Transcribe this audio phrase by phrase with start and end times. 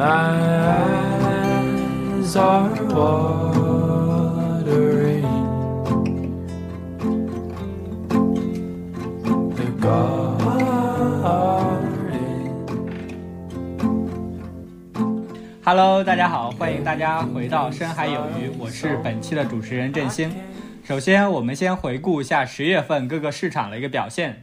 [0.00, 0.06] My
[1.36, 3.28] eyes are watering.
[15.62, 20.32] Hello，大家好，欢迎大家回到深海有鱼，我是本期的主持人振兴。
[20.82, 24.40] 首先，我们先回顾一下十月份各个市场的一个表现。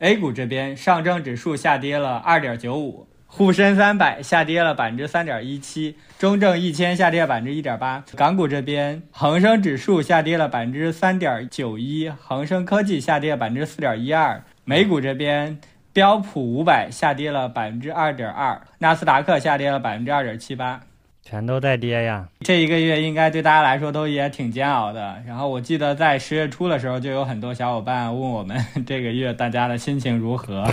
[0.00, 8.04] A 股这边，上证指数下跌了二点九五，沪深三百下跌了百分之三点一七，中证一千下跌百分之一点八。
[8.16, 14.42] 港股这边，恒生指数下跌了百分之三点九一，恒生科技下跌百分之四点一二。
[14.64, 15.58] 美股这边，
[15.92, 20.80] 标普五百下跌了百分之二点二，纳斯达克下跌了百分之二点七八。
[21.22, 22.26] 全都在跌呀。
[22.40, 25.22] 这一个月应该对大家来说都也挺煎熬的。
[25.24, 30.68] 然后我记得在十月初的时候，就有很多小伙伴问我们 这个月大家的心情如何。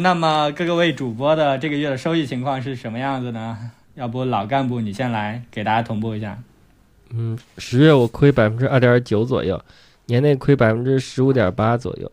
[0.00, 3.70] 那么各个位主播的这个月的收益情况是什么样子呢？
[3.94, 6.38] 要不老干部你先来给大家同步一下。
[7.10, 9.60] 嗯，十月我亏百分之二点九左右，
[10.06, 12.10] 年内亏百分之十五点八左右。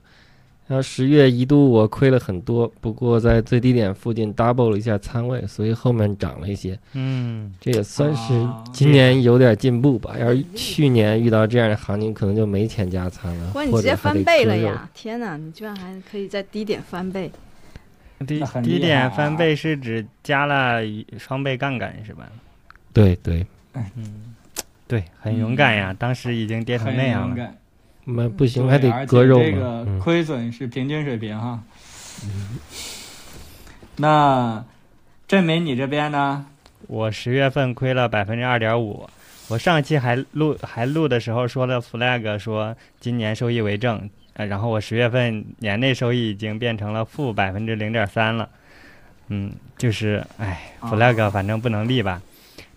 [0.67, 6.78] 然后十月一度我亏了很多，不过在最低点附近 double 了一下仓位，所以后面涨了一些。
[6.92, 10.17] 嗯，这也算是哦今年有点进步吧。
[10.19, 14.58] 要是去年遇到这样的行情，可能就没钱加仓了，哇，你直接翻倍了。
[14.58, 14.90] 呀！
[14.94, 17.31] 天哪，你居然还可以在低点翻倍，
[18.26, 22.28] 低低点啊翻倍是指加了一双倍杠杆是吧？
[22.94, 24.36] 对对，嗯，
[24.88, 27.52] 对，很勇敢呀，当时已经跌成那样了。
[28.06, 31.62] 那不行还得而且割肉这个亏损是平均水平哈。
[32.24, 32.58] 嗯
[33.98, 34.64] 那
[35.28, 36.46] 郑美你这边呢？
[36.88, 39.09] 我十月份亏了百分之二点五，
[39.50, 48.48] 我上期还录还录的时候说了 flag 说今年收益为正，呃，然后我十月份年内收益已经变成了负百分之零点三了，
[49.30, 52.22] 嗯，就是哎哦，flag 反正不能立吧。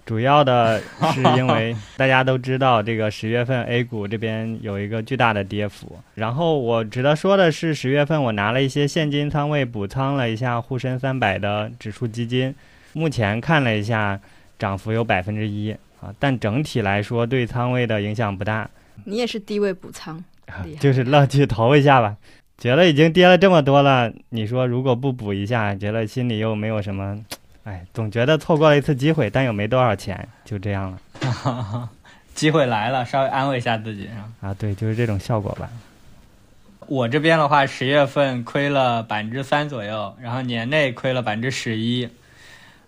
[0.06, 0.80] 主要的
[1.12, 6.00] 是因为 大家都知道，这个十月份 A 股这边有一个巨大的跌幅。
[6.14, 12.52] 然后我值得说的是，十月份我拿了一些现金仓位补仓了一下沪深三百的指数基金，
[12.94, 14.18] 目前看了一下，
[14.58, 15.70] 涨幅有百分之一
[16.00, 18.68] 啊，但整体来说对仓位的影响不大，
[19.04, 20.24] 你也是低位补仓，
[20.78, 22.16] 就是乐趣投一下吧。
[22.58, 27.18] 觉得已经跌了这么多了，你说如果不补一下，觉得心里又没有什么，
[27.64, 31.88] 哎，总觉得错过了一次机会，但又没多少钱，就这样了
[32.34, 34.28] 机会来了，稍微安慰一下自己啊。
[34.48, 34.54] 啊。
[34.54, 35.70] 对，就是这种效果吧。
[36.86, 42.08] 我这边的话，十月份亏了百分之三左右，然后年内亏了百分之十一，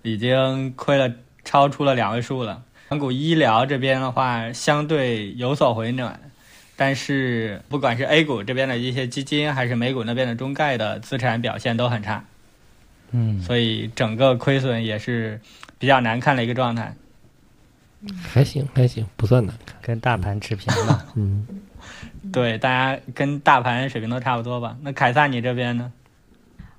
[0.03, 1.11] 已经亏了
[1.45, 2.63] 超出了两位数了。
[2.89, 6.21] 港股医疗这边的话，相对有所回暖，
[6.77, 12.25] 但是不管是 A 股这边的一些基金，还是美股那边的中概的资产表现都很差，
[13.13, 15.41] 嗯，所以整个亏损也是
[15.79, 16.95] 比较难看的一个状态。
[18.21, 19.77] 还行还行，不算难看。
[19.81, 21.07] 跟大盘持平吧。
[21.15, 21.47] 嗯，
[22.33, 24.77] 对，大家跟大盘水平都差不多吧？
[24.83, 25.93] 那凯撒你这边呢？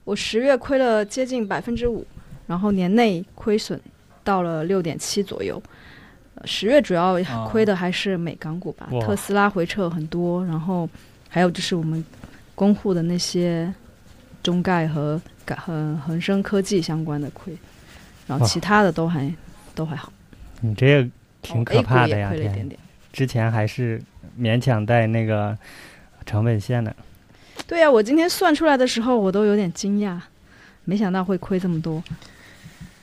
[0.03, 2.05] 我十月亏了接近百分之五，
[2.45, 3.79] 然后年内亏损
[4.21, 5.63] 到了六点七左右。
[6.43, 10.87] 呃十月主要哦亏的还是美港股吧，哇特斯拉回撤很多，然后
[11.29, 12.03] 还有就是我们
[12.53, 13.73] 公户的那些
[14.43, 17.55] 中概和港和恒生科技相关的亏，
[18.27, 19.33] 然后其他的都还
[19.73, 20.11] 都还好。
[20.61, 21.09] 你这个
[21.41, 22.33] 挺哦可怕的呀！
[22.33, 22.79] 一点，点。
[23.11, 24.01] 之前还是
[24.39, 25.57] 勉强在那个
[26.25, 26.95] 成本线的。
[27.67, 30.19] 对呀、我今天算出来的时候，我都有点惊讶，
[30.83, 32.03] 没想到会亏这么多。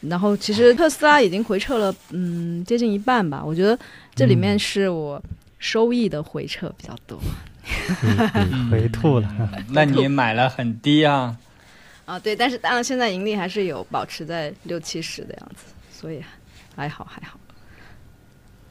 [0.00, 3.42] 然后其实特斯拉已经回撤了，嗯，接近一半吧。
[3.44, 3.78] 我觉得
[4.14, 5.22] 这里面是我
[5.58, 7.20] 收益的回撤比较多。
[8.70, 9.28] 回吐了。
[9.68, 11.36] 那你买了很低啊？
[12.06, 16.20] 啊，对，但是当然现在盈利还是有保持在六七十的样子，所以
[16.74, 17.38] 还好还好。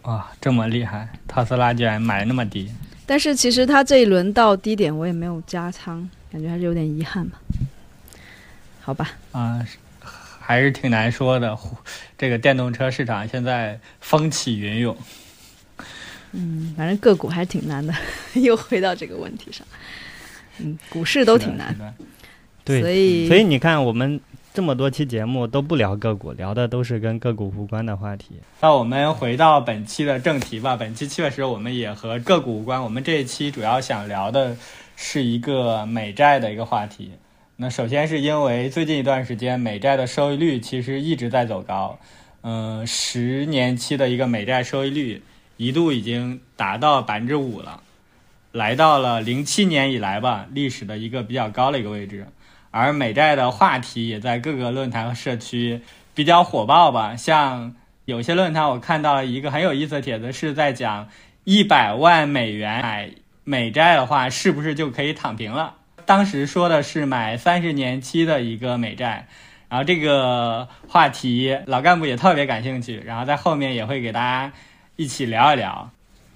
[0.03, 1.07] 哇，这么厉害！
[1.27, 2.71] 特斯拉居然买那么低。
[3.05, 7.39] 但是其实它这一轮到低点我也没有加仓，感觉还是有点遗憾吧。
[8.81, 9.77] 好吧，啊、是
[10.49, 11.55] 还是挺难说的。
[12.17, 14.97] 这个电动车市场现在风起云涌，
[16.31, 17.93] 嗯，反正个股还是挺难的，
[18.33, 19.67] 又回到这个问题上。
[20.57, 21.93] 嗯，股市都挺难，的。
[22.65, 24.19] 对，所以所以你看，我们
[24.51, 28.41] 这么多期节目都不聊个股，聊的都是跟个股无关的话题。
[28.61, 30.75] 那我们回到本期的正题吧。
[30.75, 34.57] 本期确实我们也和个股无关，我们这一期主要想聊的
[34.95, 37.11] 是一个美债的一个话题。
[37.61, 41.99] 那首先是因为最近一段时间美债的收益率其实一直在走高，
[42.41, 45.21] 嗯、十年期的一个美债收益率
[45.57, 47.83] 一度已经达到百分之五了，
[48.53, 52.27] 来到了零七年以来吧历史的一个比较高的一个位置。
[52.71, 55.81] 而美债的话题也在各个论坛和社区
[56.15, 57.17] 比较火爆吧。
[57.17, 61.09] 像有些论坛我看到了一个很有意思的帖子，是在讲
[61.43, 63.11] 一百万美元买
[63.43, 65.75] 美债的话，是不是就可以躺平了？
[66.09, 69.27] 当时说的是买三十年期的一个美债，
[69.69, 74.51] 然后这个话题老干部也特别感兴趣，然后在后面也会给大家
[74.95, 75.91] 一起聊一聊。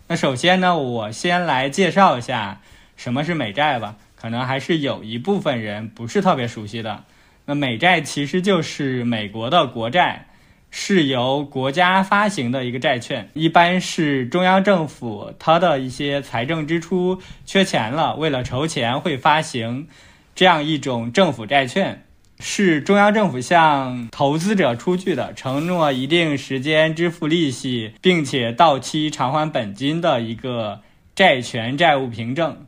[0.08, 2.62] 那首先呢，我先来介绍一下
[2.96, 7.06] 什么是美债吧，可能还是有一部分人不是特别熟悉的。
[7.46, 10.28] 那美债其实就是美国的国债。
[10.76, 19.88] 是由国家发行的一个债券，一般是中央政府它的一些财政支出缺钱了，为了筹钱会发行
[20.34, 22.04] 这样一种政府债券，
[22.40, 30.82] 是中央政府向投资者出具的，承诺一定时间支付利息，并且到期偿还本金的一个
[31.14, 32.66] 债权债务凭证。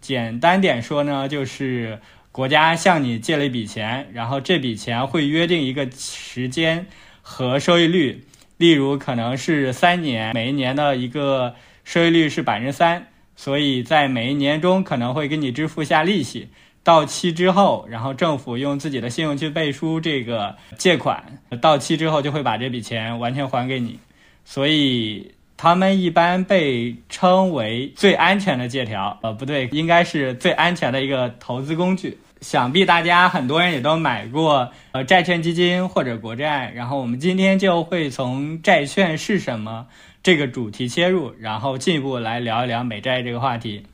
[0.00, 2.00] 简单点说呢，就是
[2.32, 6.86] 国家向你借了一笔钱，然后这笔钱会约定一个时间。
[7.22, 8.22] 和收益率，
[8.58, 11.54] 例如可能是三年，每一年的一个
[11.84, 16.48] 收益率是百分之三，所以在每一年中可能会给你支付下利息。
[16.84, 24.00] 到期之后，然后政府用自己的信用去背书这个借款，到期之后就会把这笔钱完全还给你。
[24.44, 32.18] 所以他们一般被称为最安全的借条，呃，不对，应该是最安全的一个投资工具。
[32.42, 39.86] 想必大家很多人也都买过呃债券基金或者国债，然后我们今天就会从债券是什么
[40.24, 43.86] 这个主题切入，然后进一步来聊一聊美债这个话题。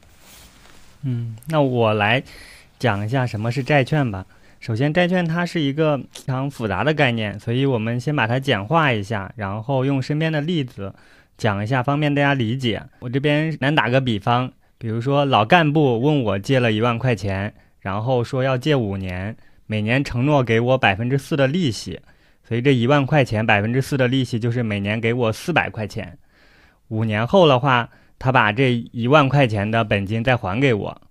[1.02, 2.22] 嗯，那我来
[2.78, 4.24] 讲一下什么是债券吧。
[4.60, 10.94] 首先，债券它是一个非常复杂的概念，所以我们先把它简化一下，然后用身边的例子
[11.36, 12.82] 讲一下，方便大家理解。
[13.00, 17.52] 我这边难打个比方，比如说老干部问我借了一万块钱。
[17.80, 19.36] 然后说要借五年，
[19.66, 22.00] 每年承诺给我百分之四的利息，
[22.42, 26.19] 所以这一万块钱百分之四的利息就是每年给我四百块钱。
[26.88, 27.88] 五年后的话，
[28.19, 31.02] 他把这一万块钱的本金再还给我。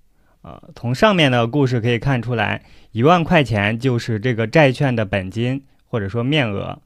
[0.41, 6.79] 呃，从上面的故事可以看出来，一万块钱就是这个债券的本金或者说面额，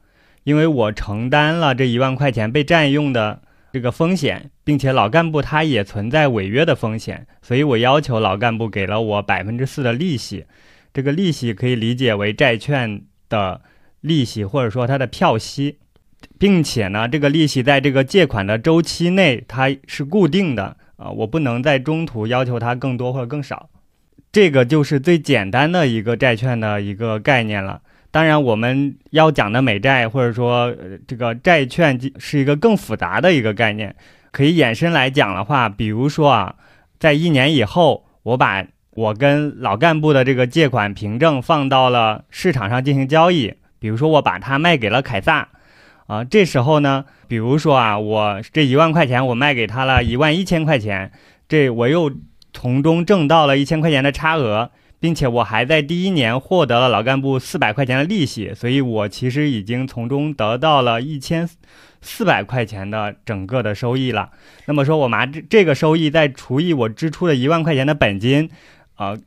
[0.44, 3.42] 因为我承担了这一万块钱被占用的。
[3.71, 10.45] 这个风险，并且老干部他也存在违约的风险，所以我要求老干部给了我百分之四的利息。
[10.94, 13.62] 这个利息可以理解为债券的
[14.01, 15.77] 利息，或者说它的票息，
[16.38, 23.69] 并且呢，这个利息在这个借款的周期内它是固定的啊，我不能在中途要求它更多或者更少。
[24.33, 27.81] 这个就是最简单的一个债券的一个概念了。
[28.12, 30.75] 当然，我们要讲的美债或者说
[31.08, 33.96] 这个债券是一个更复杂的一个概念，
[34.31, 36.56] 可以延伸来讲的话，比如说啊，
[37.00, 45.48] 在一年以后，我把我跟老干部的这个借款凭证放到了市场上进行交易，比如说我把它卖给了凯撒，
[46.07, 51.10] 啊，这时候呢，比如说啊，我这一万块钱我卖给他了一万一千块钱，
[51.48, 52.12] 这我又
[52.52, 54.72] 从中挣到了一千块钱的差额。
[55.01, 61.50] 并且我还在第一年获得了老干部四百块钱的利息，所以我其实已经从中得到了一千
[62.01, 64.30] 四百块钱的整个的收益了。
[64.68, 68.50] 那么说，我拿这这个收益再除以我支出的一万块钱的本金，
[68.94, 69.18] 啊，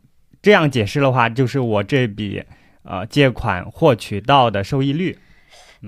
[0.40, 2.44] 这样解释的话，就是我这笔
[2.84, 5.18] 呃借款获取到的收益率。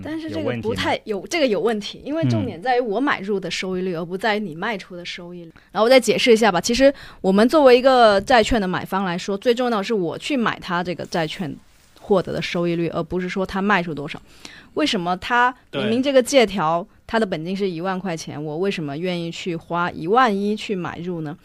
[0.02, 5.52] 但是这个不太有这个有问题，因为重点在于我买入的收益率，而不在于你卖出的收益率。
[5.72, 6.60] 然后我再解释一下吧。
[6.60, 11.54] 其实我们作为一个债券的买方来说，最重要的是我去买它这个债券
[12.00, 14.20] 获得的收益率，而不是说它卖出多少。
[14.74, 21.36] 为什么它明明这个借条它的本金是一万块钱，我为什么愿意去花一万一去买入呢？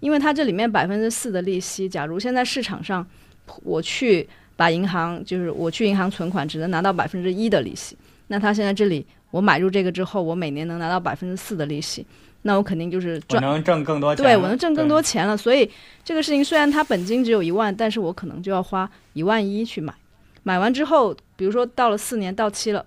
[0.00, 3.06] 因为它这里面百分之四的利息，假如现在市场上
[3.62, 4.28] 我去。
[4.56, 7.96] 把银行就是我去银行存款只能拿到百分之一的利息，
[8.32, 12.06] 那他现在这里我买入这个之后，我每年能拿到百分之四的利息，
[12.42, 14.24] 那我肯定就是赚，能挣更多钱。
[14.24, 15.68] 对我能挣更多钱了，所以
[16.04, 19.92] 这个事情虽然它本金只有一万，但是我可能就要花一万一去买，
[20.44, 22.86] 买完之后，比如说到了四年到期了，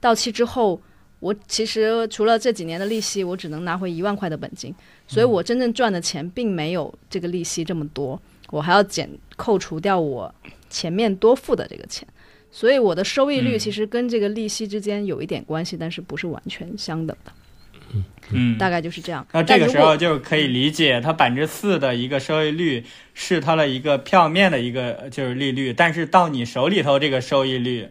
[0.00, 0.80] 到期之后，
[1.20, 4.74] 我其实除了这几年的利息，我只能拿回一万块的本金，
[5.06, 8.20] 所以我真正赚的钱并没有这个利息这么多。
[8.50, 10.32] 我还要减扣除掉我
[10.68, 12.06] 前面多付的这个钱，
[12.54, 17.32] 所以我的收益率其实跟这个利息之间有一点关系，但是不是完全相等的。
[18.30, 19.26] 嗯，大概就是这样。
[19.32, 27.88] 那这个时候就可以理解，它百分之四的一个收益率是它的一个票面的一个就是利率，但是到你手里头这个收益率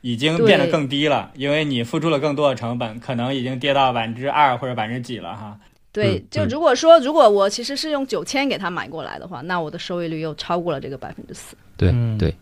[0.00, 5.58] 已经变得更低了，因为你付出了更多的成本，可能已经跌到百分之二或者百分之几了哈。
[5.92, 11.54] 对，就如果说，如果我其实是用九千给他买过来的话，那我的收益率又超过了这个百分之四。
[11.76, 12.34] 对对，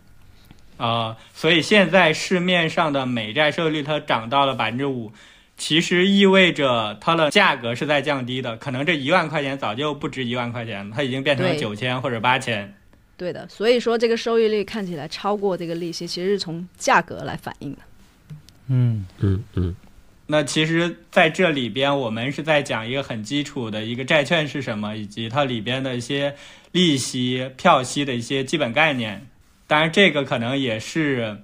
[0.81, 5.11] 啊、所以现在市面上的美债收益率它涨到了百分之五，
[5.55, 12.73] 其实意味着它的价格是在降低的，可能这一万块钱早就不值一万块钱了，它已经变成了九千或者八千。
[13.15, 17.79] 对的，所以说这个收益率看起来超过这个利息，其实是从价格来反映的。
[18.69, 19.75] 嗯嗯嗯，
[20.25, 26.33] 那其实在这里边，我们是在讲一个很基础的一个债券是什么，以及它里边的一些
[26.71, 29.27] 利息、票息的一些基本概念。
[29.71, 31.37] 当然，这个可能也是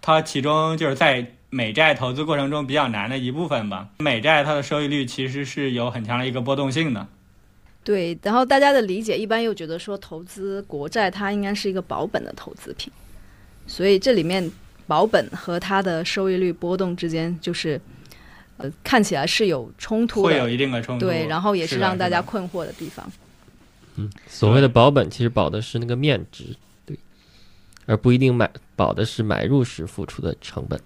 [0.00, 3.88] 它其中就是在美债投资过程中比较难的一部分吧。
[3.98, 7.04] 美债它的收益率其实是有很强的一个波动性的。
[7.82, 12.92] 对，然后大家的理解一般又觉得说投资国债它应该是一个保本的投资品，
[13.66, 14.48] 所以这里面
[14.86, 17.80] 保本和它的收益率波动之间就是，
[18.58, 21.06] 呃，看起来是有冲突会有，一定的冲突。
[21.06, 23.04] 对，然后也是让大家困惑的地方。
[23.96, 26.56] 嗯所谓的保本其实保的是那个面值，对，
[27.86, 30.80] 而不一定买保的是买入时付出的成本。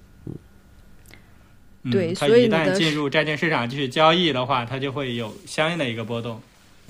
[1.83, 6.41] 嗯对所以一旦进入债券市场继续交易的话，它就会有相应的一个波动。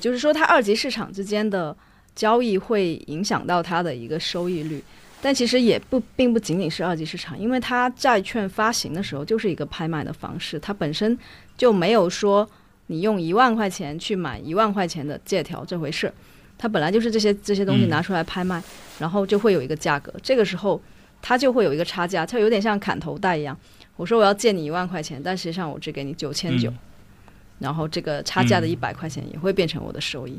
[0.00, 1.76] 就是说，它二级市场之间的
[2.14, 4.82] 交易会影响到它的一个收益率，
[5.20, 11.18] 但其实也不并不仅仅是二级市场，因为它债券发行的时候就是一个拍卖的方式，它本身
[11.58, 12.48] 就没有说
[12.86, 16.10] 你用一万块钱去买一万块钱的借条这回事，
[16.58, 18.62] 它本来就是这些这些东西嗯拿出来拍卖，
[18.98, 20.80] 然后就会有一个价格，这个时候
[21.20, 23.56] 它就会有一个差价，它有点像砍头贷一样。
[23.96, 26.78] 我说我要借你一万块钱，但实际上我只给你九千九嗯，
[27.58, 30.38] 然后这个差价的嗯一百块钱也会变成我的收益。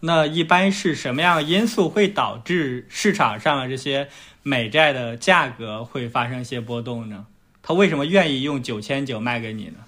[0.00, 4.08] 那一般是什么样的因素会导致市场上的这些
[4.42, 7.26] 美债的价格会发生一些波动呢？
[7.62, 9.78] 他为什么愿意用九千九卖给你呢？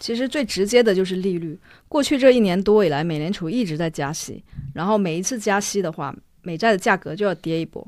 [0.00, 1.56] 其实最直接的就是利率。
[1.88, 4.42] 过去这一年多以来，美联储一直在加息，
[4.74, 7.86] 然后每一次加息的话，美债的价格就要跌一波。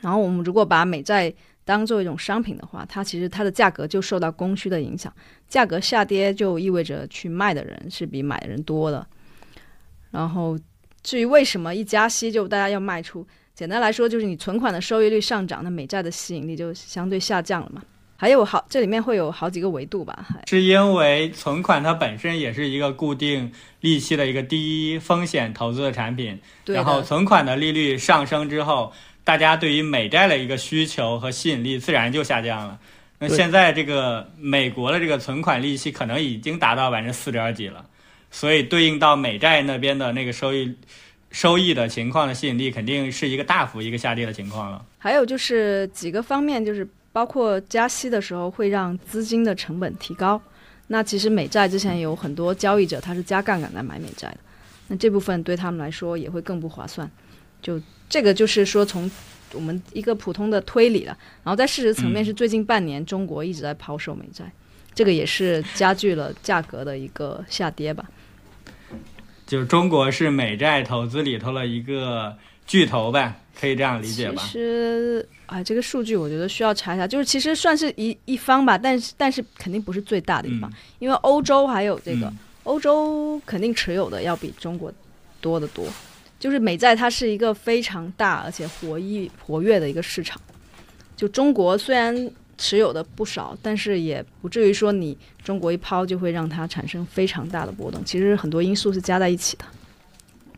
[0.00, 1.32] 然后我们如果把美债
[1.64, 5.12] 当做一种商品的话，它其实它的价格就受到供需的影响，
[5.48, 9.04] 价格下跌就意味着去卖的人是比买的人多的。
[10.12, 10.56] 然后
[11.02, 17.82] 至于为什么一加息就大家要卖出，简单来说就是你存款的收益率上涨，那美债的吸引力就相对下降了嘛。
[18.16, 28.92] 还有好，这里面会有好几个维度吧，还是因为存款它本身也是一个固定利息的一个低风险投资的产品，然后，存款的利率上升之后，
[29.22, 32.78] 大家对于美债的一个需求和吸引力自然就下降了。
[33.18, 37.84] 那现在这个美国的这个存款利息可能已经达到百分之四点几了，
[38.30, 40.74] 所以对应到美债那边的那个收益
[41.30, 44.84] 收益的情况的吸引力，肯定是一个大幅一个下跌的情况了。
[44.98, 50.38] 还有就是几个方面，就是包括加息的时候会让资金的成本提高。
[50.88, 54.36] 那其实美债之前有很多交易者他是加杠杆来买美债的，
[54.88, 57.10] 那这部分对他们来说也会更不划算。
[57.62, 59.10] 就这个就是说从
[59.54, 64.44] 我们一个普通的推理了，然后在事实层面嗯是最近半年中国一直在抛售美债，
[64.94, 68.04] 这个也是加剧了价格的一个下跌吧。
[69.46, 74.52] 就是中国是美债投资里头的一个巨头呗，可以这样理解吧其？
[74.52, 84.92] 实，啊，这个数据我觉得需要查一下，就是其实算是一一方吧，但是但是肯定不是最大的一方，嗯，因为欧洲还有这个，嗯欧洲肯定持有的要比中国
[85.40, 85.86] 多得多。
[86.38, 90.38] 就是美债它是一个非常大而且活跃活跃的一个市场，
[91.16, 98.04] 就中国虽然持有的不少，但是也不至于说你中国一抛就会让它产生非常大的波动。
[98.04, 99.64] 其实很多因素是加在一起的。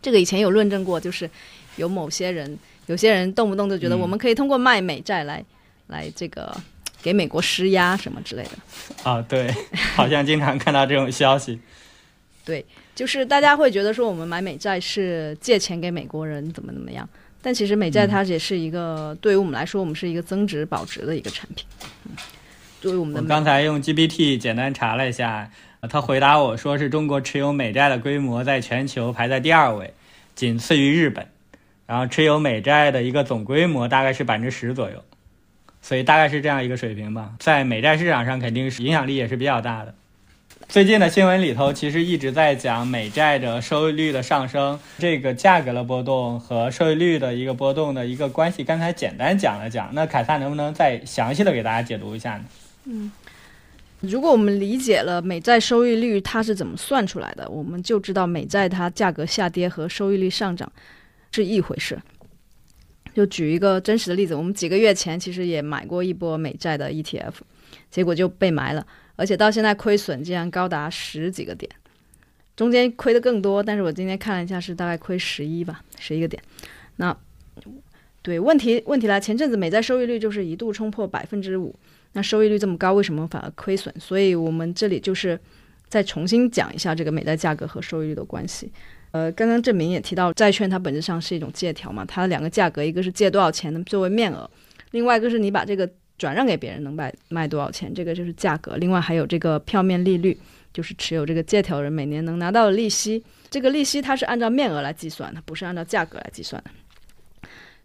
[0.02, 1.30] 这个以前有论证过，就是
[1.76, 2.58] 有某些人，
[2.88, 5.42] 有些人动不动就觉得嗯我们可以通过卖美债来、
[5.86, 6.54] 来这个
[7.00, 8.50] 给美国施压什么之类的。
[9.08, 9.48] 啊，对，
[9.94, 11.58] 好像经常看到这种消息。
[12.44, 12.64] 对
[12.94, 17.08] 就是大家会觉得说我们买美债是借钱给美国人怎么怎么样，
[17.42, 21.66] 但其实美债嗯它也是一个、对于我们来说，我们是一个增值保值的一个产品。
[22.06, 22.16] 嗯，
[22.80, 29.92] 作为我们的我美刚才用 GPT 简单查了一下，呃他回答我说是中国持有美债的规模在全球排在第二位，
[30.34, 31.28] 仅次于日本。
[31.88, 35.02] 然后持有美债的一个总规模大概是百分之十左右，
[35.80, 37.32] 所以大概是这样一个水平吧。
[37.38, 39.94] 在美债市场上肯定是影响力也是比较大的。
[40.68, 49.88] 最近的新闻里头其实一直在讲美债的收益率的上升，这个价格的波动和收益率的一个波动的一个关系，刚才简单讲了讲。
[49.94, 52.44] 那凯撒能不能再详细的给大家解读一下呢？
[52.84, 53.10] 嗯
[54.00, 60.70] 如果我们理解了美债收益率它是怎么算出来的，我们就知道美债它价格下跌和收益率上涨
[61.32, 61.98] 是一回事。
[63.14, 67.32] 就举一个真实的例子，我们几个月前其实也买过一波美债的 ETF，
[67.90, 71.68] 结果就被埋了，而且到现在亏损竟然高达十几个点，
[72.54, 73.60] 中间亏的更多。
[73.60, 76.40] 但是我今天看了一下，是大概亏十一吧，十一个点。
[76.96, 77.16] 那
[78.22, 81.74] 对，问题问题来，前阵子美债收益率就是一度冲破百分之五，
[82.12, 83.92] 那收益率这么高，为什么反而亏损？
[83.98, 85.36] 所以我们这里就是
[85.88, 88.70] 再重新讲一下这个美债价格和收益率的关系。
[89.10, 94.48] 呃，刚刚郑明也提到，债券它本质上是一种借条嘛，它的两个价格，一个是借多少钱的作为面额，
[94.90, 95.88] 另外一个是你把这个
[96.18, 98.76] 转让给别人能卖卖多少钱，这个就是价格。
[98.76, 100.38] 另外还有这个票面利率，
[100.74, 103.24] 就是持有这个借条人每年能拿到的利息。
[103.48, 106.70] 这个利息它是按照面额来计算的，不是按照价格来计算的。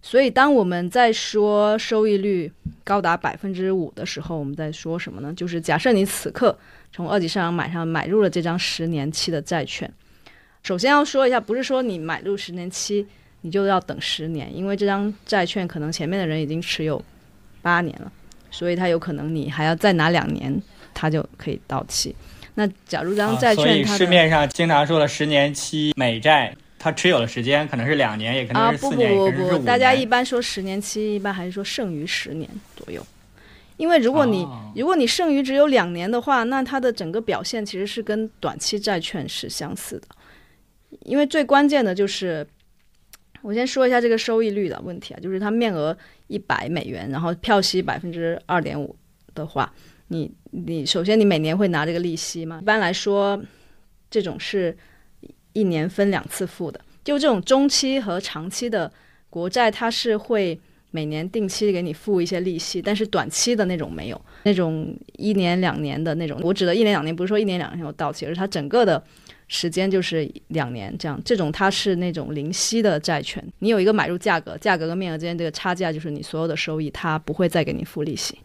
[0.01, 2.51] 所以，当我们在说收益率
[2.83, 5.33] 高达百分之五的时候，我们在说什么呢？
[5.33, 6.57] 就是假设你此刻
[6.91, 9.89] 从二级市场买上买入了这张十年期的债券。
[10.63, 13.05] 首先要说一下，不是说你买入十年期
[13.41, 17.03] 你就要等十年，因为这张债券可能前面的人已经持有
[17.61, 18.09] 八年了，
[18.49, 20.57] 所以它有可能你还要再拿两年，
[20.93, 22.15] 它就可以到期。
[22.55, 29.65] 那假如这张债啊所以券它、市面上经常说的十年期美债，它持有的时间可能是两年，也可能是四年，不不，也可能是五年。
[29.65, 33.05] 大家一般说十年期，一般还是说剩余十年左右。
[33.75, 40.07] 因为如果你、哦如果你剩余只有两年的话，那它的整个表现其实是跟短期债券是相似的。
[41.01, 42.45] 因为最关键的就是，
[43.41, 45.97] 我先说一下这个收益率的问题啊，就是它面额
[46.27, 48.95] 一百美元，然后票息百分之二点五
[49.35, 49.73] 的话，
[50.07, 52.59] 你你首先你每年会拿这个利息吗？
[52.61, 53.41] 一般来说，
[54.09, 54.75] 这种是
[55.53, 56.79] 一年分两次付的。
[57.03, 58.91] 就这种中期和长期的
[59.29, 60.57] 国债，它是会
[60.91, 69.03] 每年定期给你付一些利息，但是短期的那种没有，那种一年两年的那种，我指的一年两年不是说一年两年有到期，而是它整个的
[69.47, 71.21] 时间就是两年这样。
[71.23, 78.37] 这种它是那种零息的债券，你有一个买入价格，价格跟面额之间这个差价就是你所有的收益，它不会再给你付利息。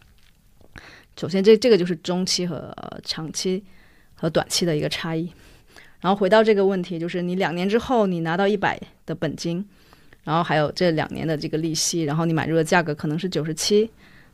[1.19, 2.73] 首先这这个就是中期和、
[3.05, 3.65] 长期
[4.15, 5.33] 和短期的一个差异。
[6.01, 9.67] 然后回到这个问题，就是你两年之后你拿到一百的本金，
[10.23, 13.91] 然后还有这两年的这个利息，然后你买入的价格可能是九十七，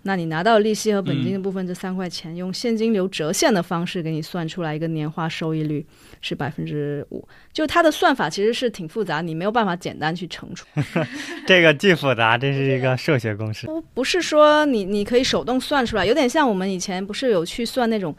[0.06, 5.84] 那你拿到利息和本金的部分这三块钱，用现金流折现的方式给你算出来一个年化收益率
[6.20, 7.26] 是百分之五。
[7.52, 10.66] 就它的算法其实是挺复杂，你没有办法简单去乘除。
[11.46, 13.66] 这个巨复杂，这是一个数学公式。
[13.66, 18.14] 不不是说你你可以手动算出来，有点像我们以前不是有去算那种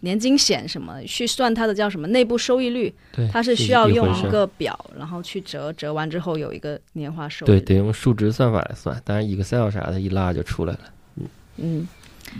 [0.00, 7.60] 年金险什么，去算它的叫什么内部收益率，对，它是需要用一个表，然后去折，折完之后有一个年化收益对，率。
[7.66, 10.80] 得用数值算法来算，当然 Excel 啥的一拉就出来了。
[11.56, 11.86] 嗯，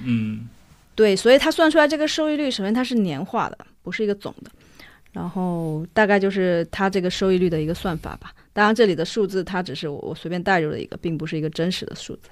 [0.05, 0.49] 嗯，
[0.95, 4.51] 对，所以它算出来这个收益率，首先它是年化的，不是一个总的。
[5.13, 8.33] 然后大概就是它这个收益率的一个算法吧。
[8.53, 12.31] 当然，这里的数字它只是我我随便带入的一个，并不是一个真实的数字。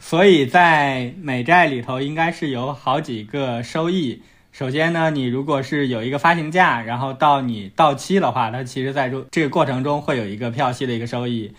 [0.00, 4.20] 所以在美债里头应该是有好几个收益。
[4.50, 11.52] 首先呢，你如果是有一个发行价，然后到你到期的话，它其实在这这个过程中会有一个票息的一个收益。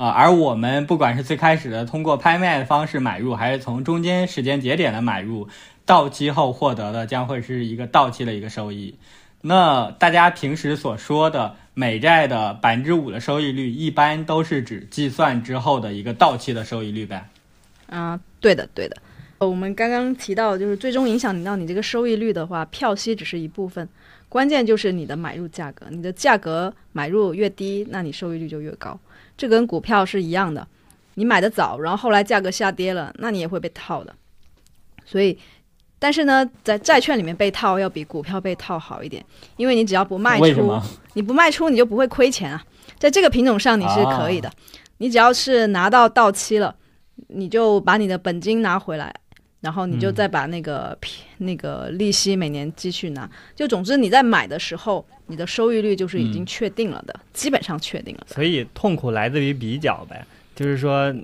[0.00, 5.46] 呃，而我们不管是最开始的通过拍卖的方式买入，还是从中间时间节点的买入，
[5.84, 8.94] 到期后获得的将会是一个到期的一个收益。
[9.42, 17.28] 那大家平时所说的美债的百分之五的收益率，一般都是指计算之后的一个到期的收益率呗？
[17.90, 18.96] 啊，对的，对的。
[19.40, 23.86] 我们刚刚提到，就是最终影响你到你这个收益率的话，票息只是一部分，
[24.30, 25.84] 关键就是你的买入价格。
[25.90, 28.98] 你的价格买入越低，那你收益率就越高。
[29.40, 30.68] 这跟股票是一样的，
[31.14, 34.14] 你买的早，然后后来价格下跌了，那你也会被套的。
[35.06, 35.38] 所以，
[35.98, 39.24] 但是呢，在债券里面被套要比股票被套好一点，
[39.56, 40.78] 因为你只要不卖出？
[41.14, 42.62] 你不卖出你就不会亏钱啊。
[42.98, 44.52] 在这个品种上你是可以的，
[44.98, 46.76] 你只要是拿到到期了，
[47.28, 49.10] 你就把你的本金拿回来，
[49.60, 50.96] 然后你就嗯再把那个、
[51.38, 53.28] 那个利息每年继续拿。
[53.54, 58.26] 就总之你在买的时候，你的收益率就是已经嗯确定了的，基本上确定了。
[58.26, 61.14] 所以痛苦来自于比较呗，就是说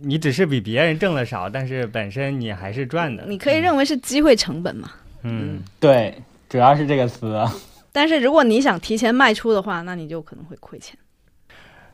[0.00, 3.24] 你只是比别人挣的少，但是本身你还是赚的。
[3.26, 4.90] 你可以认为是机会成本嘛。
[5.22, 6.14] 嗯，对，
[6.48, 7.42] 主要是这个词。
[7.90, 10.96] 但是如果你想提前卖出的话，那你就可能会亏钱。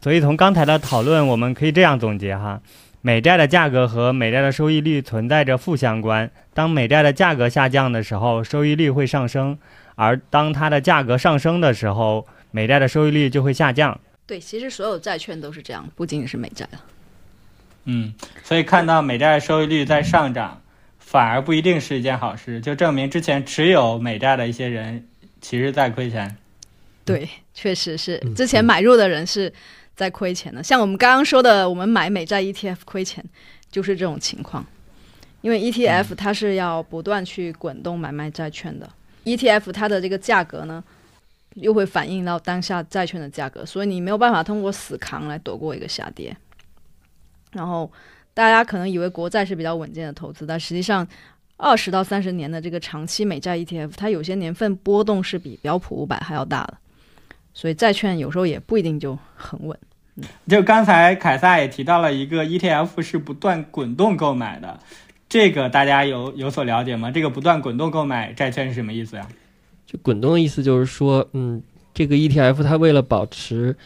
[0.03, 2.61] 所以从刚才的讨论，我们可以这样总结哈：
[3.07, 6.31] 美债的价格和美债的收益率存在着负相关。
[6.55, 9.59] 当美债的价格下降的时候，收益率会上升；
[9.95, 14.01] 而当它的价格上升的时候，美债的收益率就会下降。
[14.27, 16.81] 对，其实所有债券都是这样，不仅仅是美债了。
[17.85, 20.63] 嗯，所以看到美债收益率在上涨，
[20.99, 25.07] 反而不一定是一件好事，就证明之前持有美债的一些人
[25.43, 26.35] 其实在亏钱。
[27.05, 29.53] 对，确实是嗯之前买入的人是
[29.95, 30.63] 在亏钱的。
[30.63, 33.25] 像我们刚刚说的，我们买美债 ETF 亏钱，
[33.71, 34.65] 就是这种情况。
[35.41, 38.91] 因为 ETF 它是要不断去滚动买卖债券的
[39.25, 40.83] ，ETF 它的这个价格呢，
[41.57, 46.35] 又会反映到当下债券的价格，所以你没有办法通过死扛来躲过一个下跌。
[47.53, 47.93] 然后
[48.33, 51.07] 大家可能以为国债是比较稳健的投资，但实际上
[51.59, 56.79] 二十到三十年的这个长期美债 ETF，它有些年份波动是比标普五百还要大的，
[57.55, 59.79] 所以债券有时候也不一定就很稳。
[60.47, 64.79] 就刚才凯撒也提到了一个 ETF 是不断滚动购买的，
[65.29, 67.11] 这个大家有有所了解吗？
[67.11, 69.27] 这个不断滚动购买债券是什么意思呀？
[69.87, 71.63] 就滚动的意思就是说，嗯，
[71.93, 73.77] 这个 ETF 它为了保持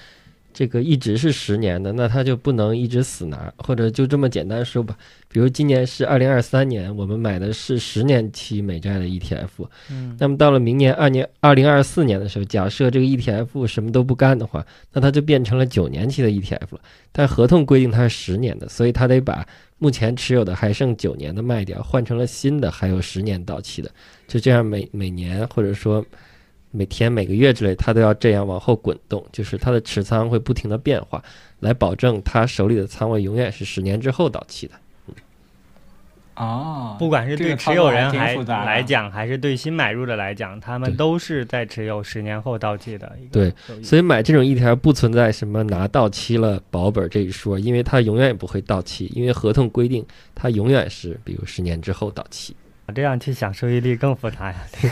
[0.59, 4.99] 这个一直是十年的，那他就不能一直死拿，或者就这么简单说吧。
[5.29, 16.81] 比如今年是二零二三年，我们买的是十年期美债的 ETF，嗯，那么到了明年二年二零二四年的时候，假设这个 ETF 什么都不干的话，那它就变成了九年期的 ETF 了。
[17.12, 19.47] 但合同规定它是十年的，所以它得把
[19.79, 23.88] 目前持有的还剩九年的卖掉，换成了新的还有十年到期的。
[24.27, 26.05] 就这样每每年或者说
[26.70, 31.22] 每天每个月之类，它都要这样往后滚动，就是它的持仓会不停的变化，
[31.61, 34.74] 来保证他手里的仓位永远是十年之后到期的。
[36.37, 43.52] 哦，不管是对持有人还来讲，还是对新买入的来讲，他们都是在持有十年后到期的对。
[43.83, 52.54] 所以买这种 ETF 不存在什么拿到期了保本这一说，因为它永远也不会到期，因为合同规定它永远是比如十年之后到期。
[52.94, 54.57] 这样去想收益率更复杂呀！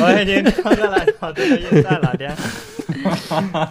[0.00, 2.34] 我已经超过了投资的预算了，天！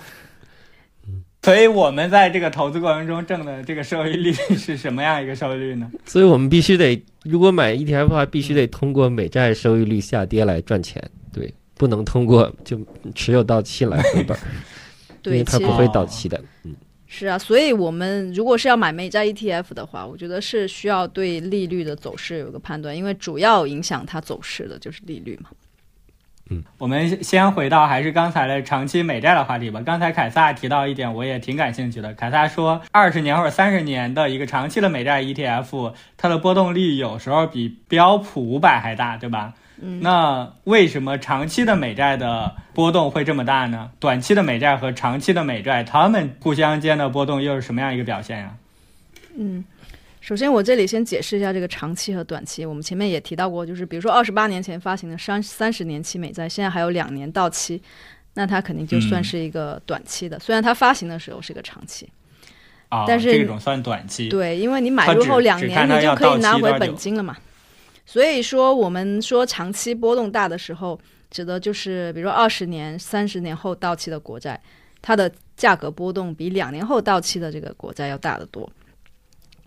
[1.44, 5.90] 所以我们在这个投资过程中挣的这个收益率是什么样一个收益率呢？
[6.06, 12.78] 所以我们必须得，如果买 ETF 的话，必须得通过美债收益率下跌来赚钱，对，不能通过就
[13.16, 14.38] 持有到期来回本
[15.22, 16.42] 对，它不会到期的。
[16.64, 16.76] 嗯，
[17.08, 25.50] 是啊，所以我们如果是要买美债 ETF 的话，我觉得是需要对利率的走势有个判断，因为主要影响它走势的就是利率嘛。
[26.50, 29.82] 嗯我们先回到还是刚才的长期美债的话题吧。
[29.86, 32.14] 刚才凯撒提到一点，我也挺感兴趣的。
[32.14, 39.54] 凯撒说，二十年或者三十年的一个长期的美债 ETF，它的波动率有时候比标普五百还大，对吧？
[39.80, 43.92] 嗯，那为什么长期的美债的波动会这么大呢？
[44.00, 48.56] 短期的美债和长期的美债，它们互相间的波动又是什么样一个表现呀？
[49.38, 49.64] 嗯，
[50.20, 52.66] 首先我这里先解释一下这个长期和短期。
[52.66, 57.82] 我们前面也提到过，就是比如说二十八年前发行的三三十年期美债，现在还有两年到期，
[58.34, 62.10] 那它肯定就算是一个短期的，虽然它发行的时候是个长期。
[62.90, 64.30] 啊，但是这种算短期。
[64.30, 67.38] 对，因为你买入后两年，你就可以拿回本金了嘛。
[68.08, 70.98] 所以说，我们说长期波动大的时候，
[71.30, 74.58] 指的就是比如说二十年、三十年后到期的国债，
[75.02, 78.68] 它的价格波动比两年后到期的这个国债要大得多。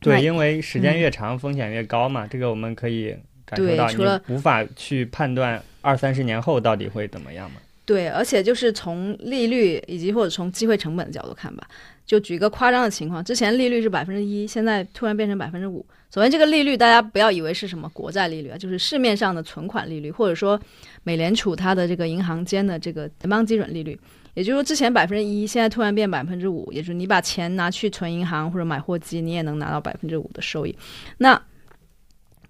[0.00, 7.60] 对，因为时间嗯越长，风险越高嘛，这个我们可以感受到，对除了你无法去判断二三十年后到底会怎么样嘛。
[7.84, 11.68] 对，而且就是从利率以及或者从机会成本的角度看吧，
[12.06, 15.84] 就举一个夸张的情况，之前利率是百分之一，现在突然变成百分之五。
[16.12, 20.60] 首先，这个利率大家不要以为是什么国债利率啊，就是市面上的存款利率，或者说
[21.04, 23.98] 美联储它的这个银行间的这个联邦基准利率。
[24.34, 30.76] 也就是说，之前百分之一，现在突然变百分之五，也就是你把钱拿去存银行或者买货基，你也能拿到百分之五的收益。
[31.18, 31.40] 那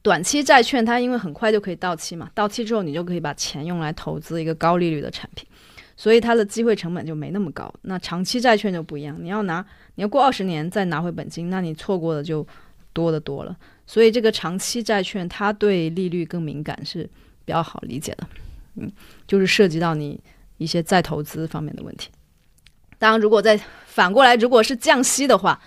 [0.03, 5.47] 短期债券它因为很快就可以到期嘛，到期之后你就可以把钱用来投资一个高利率的产品，
[5.97, 7.73] 所以它的机会成本就没那么高。
[7.83, 9.65] 那长期债券就不一样，你要拿
[9.97, 12.47] 你要过二十年再拿回本金，那你错过的就
[12.93, 13.57] 多得多了。
[13.87, 17.03] 所以这个长期债券它对利率更敏感是
[17.45, 18.29] 比较好理解的，
[18.77, 18.91] 嗯，
[19.27, 20.21] 就是涉及到你
[20.59, 22.09] 一些再投资方面的问题。
[22.99, 25.61] 当然，如果再反过来，如果是降息的话，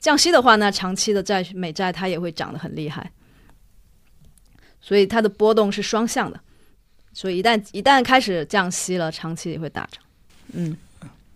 [0.00, 3.12] 降息的话呢，长期的债美债它也会涨得很厉害。
[4.80, 6.40] 所以它的波动是双向的，
[7.12, 10.02] 所以一旦一旦开始降息了，长期也会大涨。
[10.52, 10.76] 嗯，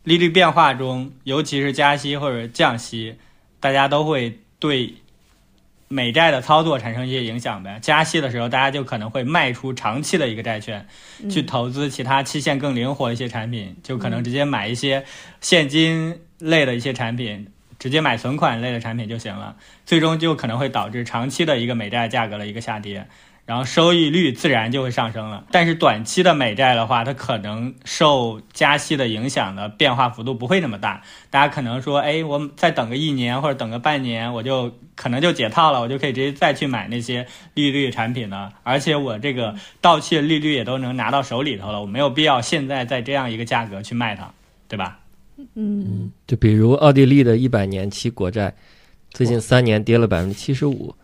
[0.05, 3.15] 利率变化中，尤其是加息或者降息，
[3.61, 4.95] 大家都会对
[5.93, 7.79] 美债的操作产生一些影响呗。
[7.83, 10.87] 加息的时候，大家就可能会卖出长期的一个债券，
[11.23, 15.05] 嗯去投资其他期限更灵活一些产品，就可能直接买一些
[15.41, 17.47] 现金类的一些产品。
[17.79, 23.09] 直接买存款类的产品就行了，最终就可能会导致长期的一个美债价格的一个下跌，
[23.45, 25.45] 然后收益率自然就会上升了。
[25.51, 31.03] 但是短期的美债的话，它可能受加息的影响的变化幅度不会那么大。
[31.29, 38.53] 大家可能说，哎，我再等个一年或者等个半年，我就可能就解套了，我就可以直接再去买那些利率产品了。
[38.63, 44.33] 而且我这个到期的利率也都能拿到手里头了，我没有必要现在在这样一个价格去卖它，
[44.69, 44.99] 对吧？
[45.55, 48.55] 嗯，就比如奥地利的一百年期国债，
[49.11, 50.95] 最近三年跌了百分之七十五，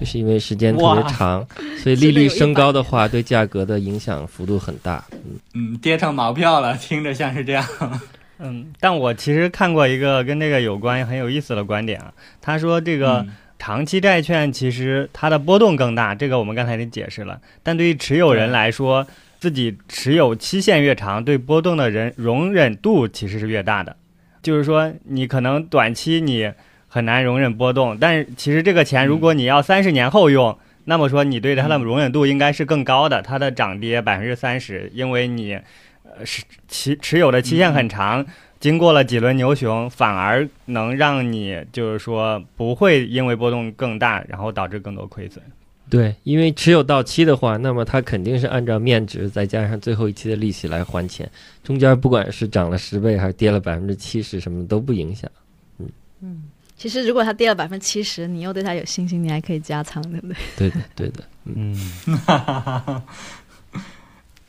[0.00, 1.46] 就是因为时间特别长，
[1.78, 5.04] 所以利率升高的话，对价格的影响幅度很大。
[5.12, 7.64] 嗯，嗯，跌成毛票了，听着像是这样。
[8.42, 12.10] 嗯，但我其实看过一个跟这个有关很有意思的观点啊，
[12.40, 17.38] 他说这个嗯长期债券其实它的波动更大，这个我们刚才已经解释了。
[17.62, 19.06] 但对于持有人来说，
[19.38, 23.94] 自己持有期限越长，对波动的人容忍度其实是越大的。
[24.42, 26.50] 就是说，你可能短期你
[26.92, 35.54] 很难容忍波动，但是其实这个钱如果你要三十年后用，那么说你对它的容忍度应该是更高的，它的涨跌百分之三十，因为你
[36.02, 38.26] 呃是持持有的期限很长。
[38.58, 45.42] 经过了几轮牛熊，反而能让你就是说不会因为波动更大，然后导致更多亏损。
[45.88, 51.26] 对，因为持有到期的话，那么它肯定是按照面值再加上最后一期的利息来还钱，
[51.64, 55.30] 中间不管是涨了十倍还是跌了百分之七十，什么都不影响。
[56.80, 60.36] 其实如果它跌了百分之七十，你又对它有信心，你还可以加仓，对不对？
[60.56, 61.22] 对的，对的。
[61.44, 61.76] 嗯，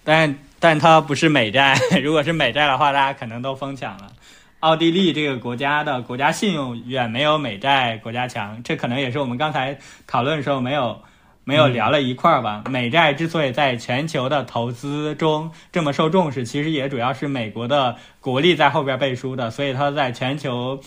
[0.02, 4.13] 但但它不是美债， 如果是美债的话，大家可能都疯抢了。
[4.62, 11.02] 奥地利这个国家的国家信用远没有美债国家强，这可能也是我们刚才讨论的时候没有
[11.44, 12.63] 没有聊了一块儿吧。
[12.70, 20.80] 美债之所以在全球的投资中这么受重视，其实也主要是美国的国力在后边背书的，所以它在全球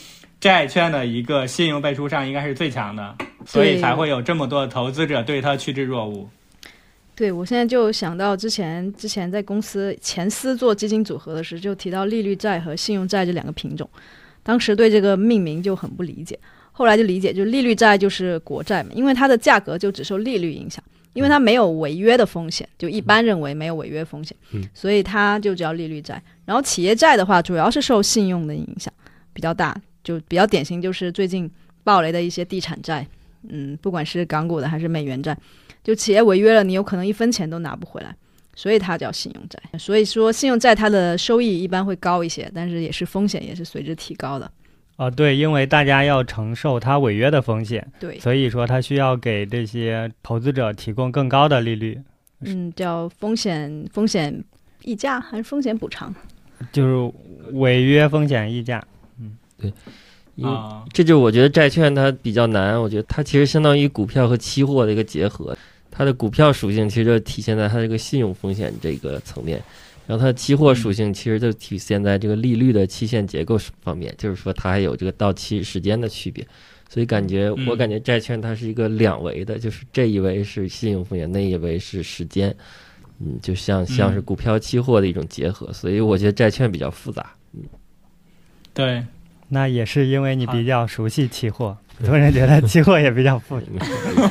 [0.44, 6.28] 债券的一个信用背书上应该是最强的，所以才会有这么多的投资者对它趋之若鹜。
[7.14, 13.88] 对，我现在就想到之前之前在公司前司做基金组合的时候，就提到利率债和信用债这两个品种，
[14.42, 16.38] 当时对这个命名就很不理解，
[16.72, 26.22] 后来就理解，就利率债就是国债嘛，因为它的价格就只受利率影响，因为它没有违约的风险，就一般认为没有违约风险，嗯所以它就叫利率债。
[26.44, 28.92] 然后企业债的话，主要是受信用的影响
[29.32, 31.50] 比较大，就比较典型就是最近
[31.82, 33.04] 暴雷的一些地产债，
[33.48, 35.36] 嗯，不管是港股的还是美元债。
[35.82, 38.14] 就企业违约了，你有可能一分钱都拿不回来，
[38.54, 39.78] 所以它叫信用债。
[39.78, 44.50] 所以说，信用债它的收益一般会高一些，但是也是风险也是随之提高的。
[44.96, 52.00] 哦，对，因为大家要承受它违约的风险，对，所以说它需要给这些投资者提供更高的利率，
[52.40, 54.42] 嗯，叫风险风险
[54.84, 56.14] 溢价还是风险补偿？
[56.72, 57.12] 就是
[57.52, 58.82] 违约风险溢价。
[60.36, 65.56] 因为啊，这就是我觉得债券它比较难，我觉得它其实相当于股票和期货的一个结合。
[65.90, 69.62] 它的股票属性其实就体现在它这个信用风险这个层面，
[70.08, 76.44] 然后它的期货属性其实就体现在这个利率的期限结构方面，就是说它还有这个到期时间的区别。
[76.88, 82.54] 所以感觉嗯我感觉债券它是一个两维的，就是这一维是信用风险，那一维是时间，
[83.20, 85.72] 嗯，就像像是股票期货的一种结合。
[85.72, 87.32] 所以我觉得债券比较复杂。
[87.52, 87.62] 嗯
[88.72, 89.04] 对，
[89.48, 93.66] 那也是因为你比较熟悉期货，很多人觉得期货也比较复杂。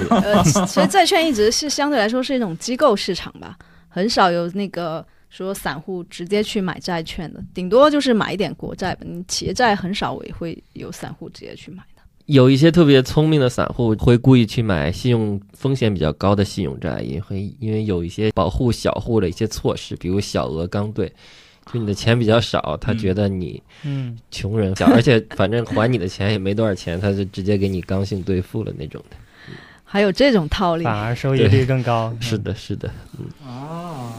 [0.17, 9.01] 呃，其实债券一直是相对来说是一种机构市场吧，很少有那个说散户直接去买债券的，顶多就是买一点国债吧。
[9.05, 12.01] 你企业债很少也会有散户直接去买的。
[12.25, 21.11] 有一些特别聪明的散户会故意去买信用风险比较高的信用债，也会因为有一些保护小户的一些措施，比如小额刚兑，
[21.71, 29.15] 就你的钱比较少，他嗯觉得你嗯，穷人小，而且反正还你的钱也没多少钱，他就直接给你刚性兑付了那种的。
[29.83, 32.13] 还有这种套利反，而收益率更高。
[32.19, 32.89] 是的，是的，
[33.45, 34.11] 哦，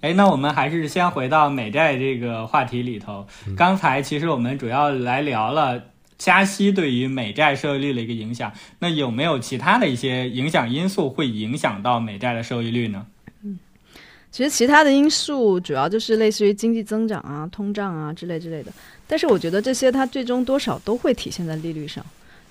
[0.00, 3.26] 哎，那我们还是先回到美债这个话题里头。
[3.56, 5.80] 刚才其实我们主要来聊了
[6.18, 13.06] 加息对于美债收益率的一个影响，那有没有其他的一些影响因素会影响到美债的收益率呢？
[14.32, 18.72] 其实其他的因素主要就是类似于经济增长啊、通胀啊之类之类的。
[19.08, 22.04] 但是我觉得这些它最终多少都会体现在利率上，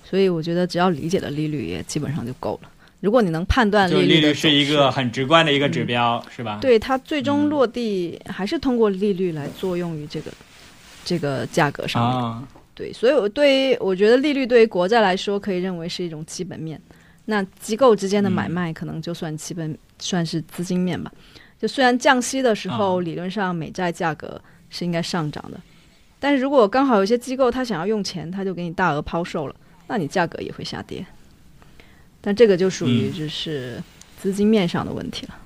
[0.04, 2.70] 所以我觉得只要理解了利率也基本上就够了。
[3.00, 6.58] 如果你能判断利率利率是一个很直观的一个指标，是吧？
[6.60, 10.30] 对它最终嗯落地还是通过利率来作用于这个
[11.02, 12.22] 这个价格上面。
[12.22, 16.78] 啊，对，所以我对于我觉得利率对于国债来说可以认为是一种基本面，
[17.24, 21.10] 那机构之间的买嗯卖可能就算基本算是资金面吧。
[21.60, 25.60] 就虽然降息的时候啊理论上美债价格是应该上涨的，
[26.18, 29.54] 但是如果刚好有些机构他想要用钱，他就给你大额抛售了，
[29.86, 31.04] 那你价格也会下跌。
[32.22, 33.82] 但这个就属于嗯就是
[34.18, 35.36] 资金面上的问题了。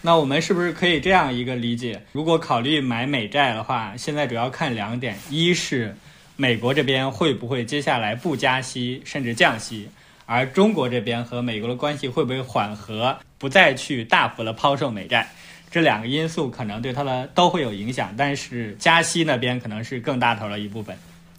[0.00, 2.02] 那我们是不是可以这样一个理解？
[2.12, 5.94] 如果考虑买美债的话，现在主要看两点：一是
[6.36, 9.88] 美国这边会不会接下来不加息甚至降息，
[10.26, 15.28] 而中国这边和美国的关系会不会缓和，不再去大幅的抛售美债。
[15.68, 20.96] 这两个因素可能对它的都会有影响，但是加息那边可能是更大头的一部分。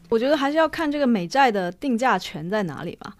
[0.10, 3.14] 我觉得还是要看这个美债的定价权在哪里吧。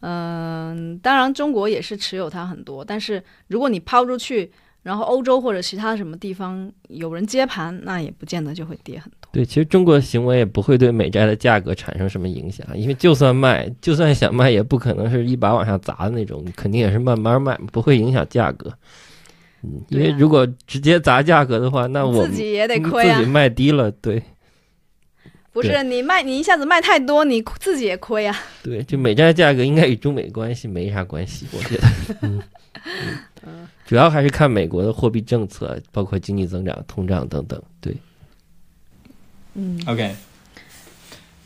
[0.00, 4.50] 嗯、当然中国也是持有它很多，但是如果你抛出去，
[4.86, 9.28] 然后欧洲或者其他什么地方有人接盘，那也不见得就会跌很多。
[9.32, 18.72] 对，其实中国行为也不会对美债的价格产生什么影响，因为就算卖，就算想卖，也不可能是一把往下砸的那种，肯定也是慢慢卖，不会影响价格。
[19.64, 24.22] 嗯，因为如果直接砸价格的话，那我自己也得亏啊自己，卖低了，对
[25.56, 28.38] 不是你卖你一下子卖太多，你自己也亏啊。
[28.62, 31.88] 对，就美债价格应该与中美关系没啥关系，我觉得，
[32.20, 32.42] 嗯，
[33.46, 33.68] 嗯。
[33.86, 37.96] 主要还是看美国的货币政策，包括经济增长、通胀等等，对。
[39.54, 40.14] 嗯，OK，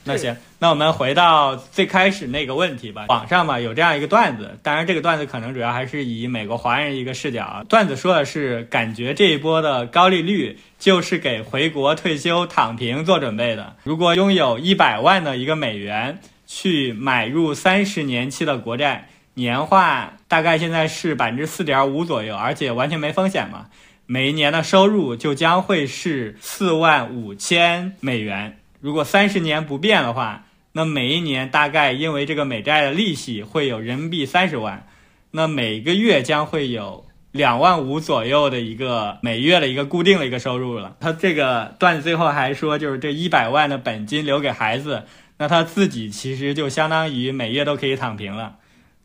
[0.03, 3.05] 那行，那我们回到最开始那个问题吧。
[3.09, 7.63] 网上嘛有这样一个段子，当然这个段子可能主要还是以美国华人一个视角。
[7.69, 13.77] 段子说的是，感觉这一波的高利率就是给回国退休躺平做准备的。
[13.85, 23.67] 如果拥有一百万的一个美元去买入三十年期的国债，年化大概现在是百分之四点五左右，而且完全没风险嘛。
[24.07, 28.57] 每一年的收入就将会是四万五千美元。
[28.81, 34.87] 如果三十年不变的话，那每一年大概因为这个美债的利息会有人民币三十万，
[35.33, 40.97] 那每个月将会有两万五左右的一个每月的一个固定的一个收入了。
[41.01, 45.05] 他这个段子最后还说，就是这一百万的本金留给孩子，
[45.39, 48.57] 那他自己其实就相当于每月都可以躺平了。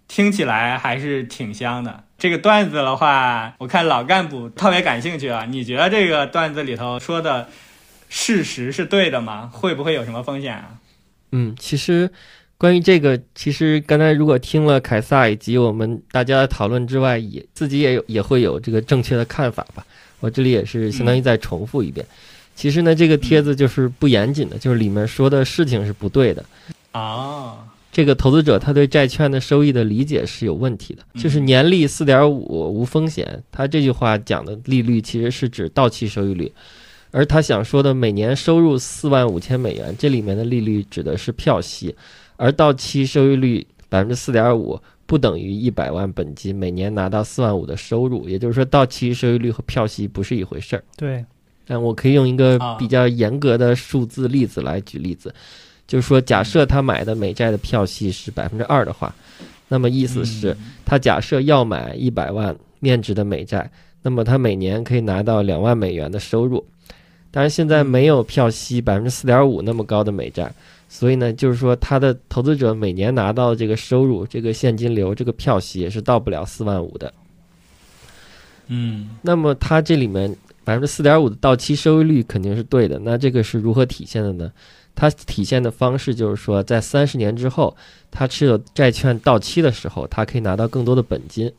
[0.07, 2.03] 听起来还是挺香的。
[2.17, 5.45] 这个段子的话，我看老干部特别感兴趣啊。
[5.49, 7.49] 你觉得这个段子里头说的
[8.17, 9.49] 事实是对的吗？
[9.51, 10.80] 会不会有什么风险啊？
[11.34, 12.10] 嗯，其实
[12.58, 19.86] 关于这个，其实刚才如果听了凯撒以及我们大家的讨论之外，也自己也有也会有这个正确的看法吧。
[20.21, 22.06] 我这里也是相当于再重复一遍。
[22.56, 26.45] 其实呢，这个帖子就是不严谨的，就是里面说的事情是不对的。
[26.93, 32.39] 啊，这个投资者他对债券的收益的理解是有问题的，嗯就是年利四点五
[32.73, 33.43] 无风险。
[33.51, 36.49] 他这句话讲的利率其实是指到期收益率，
[37.15, 41.95] 而他想说的每年收入四万五千美元，这里面的利率指的是票息，
[42.36, 50.84] 而到期收益率百分之四点五不等于一百万本金，每年拿到四万五的收入，也就是说到期收益率和票息不是一回事儿。
[50.97, 51.23] 对，
[51.65, 55.34] 但我可以用一个啊比较严格的数字例子来举例子，
[55.88, 59.15] 就是说，假设他买的美债的票息是百分之二的话，
[59.69, 66.62] 那么意思是，他假设要买一百万面值的美债，那么他每年可以拿到两万美元的收入。
[67.36, 70.50] 当然，现在没有票息百分之四点五那么高的美债，
[70.88, 77.13] 所以呢，就是说它的投资者每年拿到这个收入、这个现金流、这个票息也是到不了四万五的。
[78.67, 84.50] 嗯那么它这里面百分之四点五的到期收益率肯定是对的，那这个是如何体现的呢？
[84.95, 87.76] 它体现的方式就是说，在三十年之后，
[88.10, 91.52] 它持有债券到期的时候，它可以拿到更多的本金。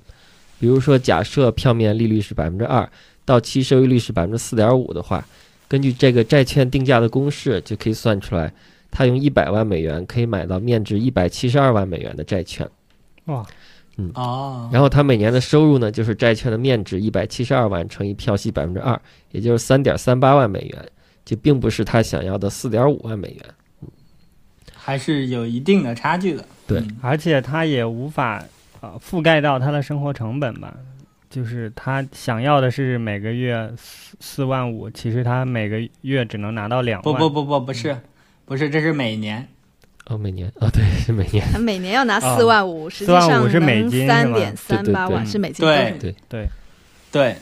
[0.58, 2.88] 比如说，假设票面利率是百分之二，
[3.26, 5.22] 到期收益率是百分之四点五的话，
[5.68, 8.52] 根据这个债券定价的公式就可以算出来，
[8.90, 12.68] 他用一百万美元可以买到面值一百七十二万美元的债券。
[13.24, 13.44] 哇，
[13.96, 19.00] 嗯哦，然后他每年的收入呢，就是债券的面值一百七十二万乘以票息百分之二，
[19.32, 20.88] 也就是三点三八万美元，
[21.24, 23.44] 就并不是他想要的四点五万美元。
[24.72, 26.44] 还是有一定的差距的。
[26.68, 28.44] 对嗯而且他也无法
[28.80, 30.76] 呃覆盖到他的生活成本吧。
[31.28, 37.02] 就是他想要的是每个月四四万五，其实他每个月只能拿到两万。
[37.02, 37.96] 不不不不不是，
[38.44, 39.46] 不是，这是每年。
[40.06, 41.44] 哦，每年哦，对，是每年。
[41.52, 46.48] 他每年要拿哦四万五，实际4万上五是美金三点三八万是美金，对对对
[47.10, 47.36] 对，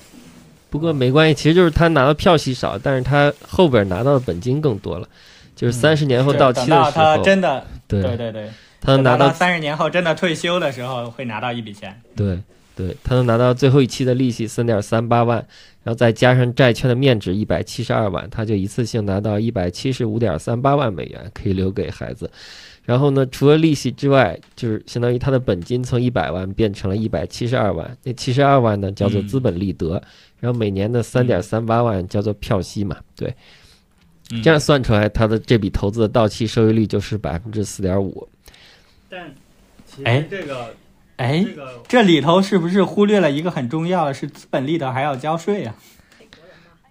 [0.70, 5.07] 不过没关系，其实就是他拿到票息少，但是他后边拿到的本金更多了，
[5.55, 12.01] 就是三十年后到期的时候，他真的，对对，对对，他拿到三十年后真的退休的时候会拿到一笔钱。
[12.16, 12.40] 对
[12.76, 15.38] 对，他能拿到最后一期的利息三点三八万，
[15.84, 22.30] 然后再加上债券的面值一百七十二万，他就一次性拿到一百七十五点三八万美元，可以留给孩子。
[22.84, 30.02] 然后呢，除了利息之外，就是相当于他的本金从一百万变成了一百七十二万，那七十二万呢叫做资本利得，
[30.38, 33.34] 然后每年的三点三八万叫做票息嘛，对，
[34.32, 38.29] 嗯这样算出来，他的这笔投资的到期收益率就是百分之四点五。
[39.08, 39.33] 但
[39.87, 40.75] 其哎实这个
[41.25, 41.46] 哎，
[41.88, 45.75] 这里头是不是忽略了一个很重要的是资本利得还要交税啊？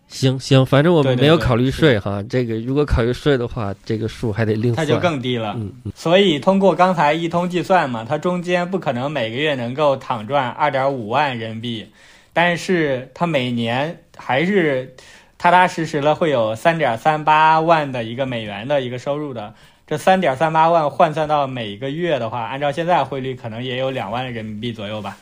[0.08, 4.86] 行行，反正我们没有考虑税哈，这个如果考虑税的话，这个数还得另算。
[4.86, 5.54] 它就更低了。
[5.58, 5.92] 嗯嗯。
[5.96, 11.88] 所以通过刚才一通计算嘛，它中间不可能每个月能够躺赚二点五万人民币，
[12.32, 14.96] 但是它每年还是
[15.38, 19.54] 踏踏实实的会有三点三八万的一个美元的一个收入的。
[19.94, 25.20] 这三点三八万换算到每个月的话，按照现在汇率，可能也有两万人民币左右吧。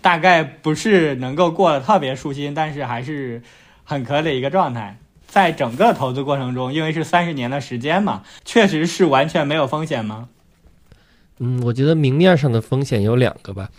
[0.00, 3.40] 大概不是能够过得特别舒心，但是还是
[3.84, 4.98] 很可以的一个状态。
[5.28, 10.28] 在整个投资过程中，因为是三十年的时间嘛，确实是完全没有风险吗？
[11.38, 13.70] 嗯，我觉得明面上的风险有两个吧。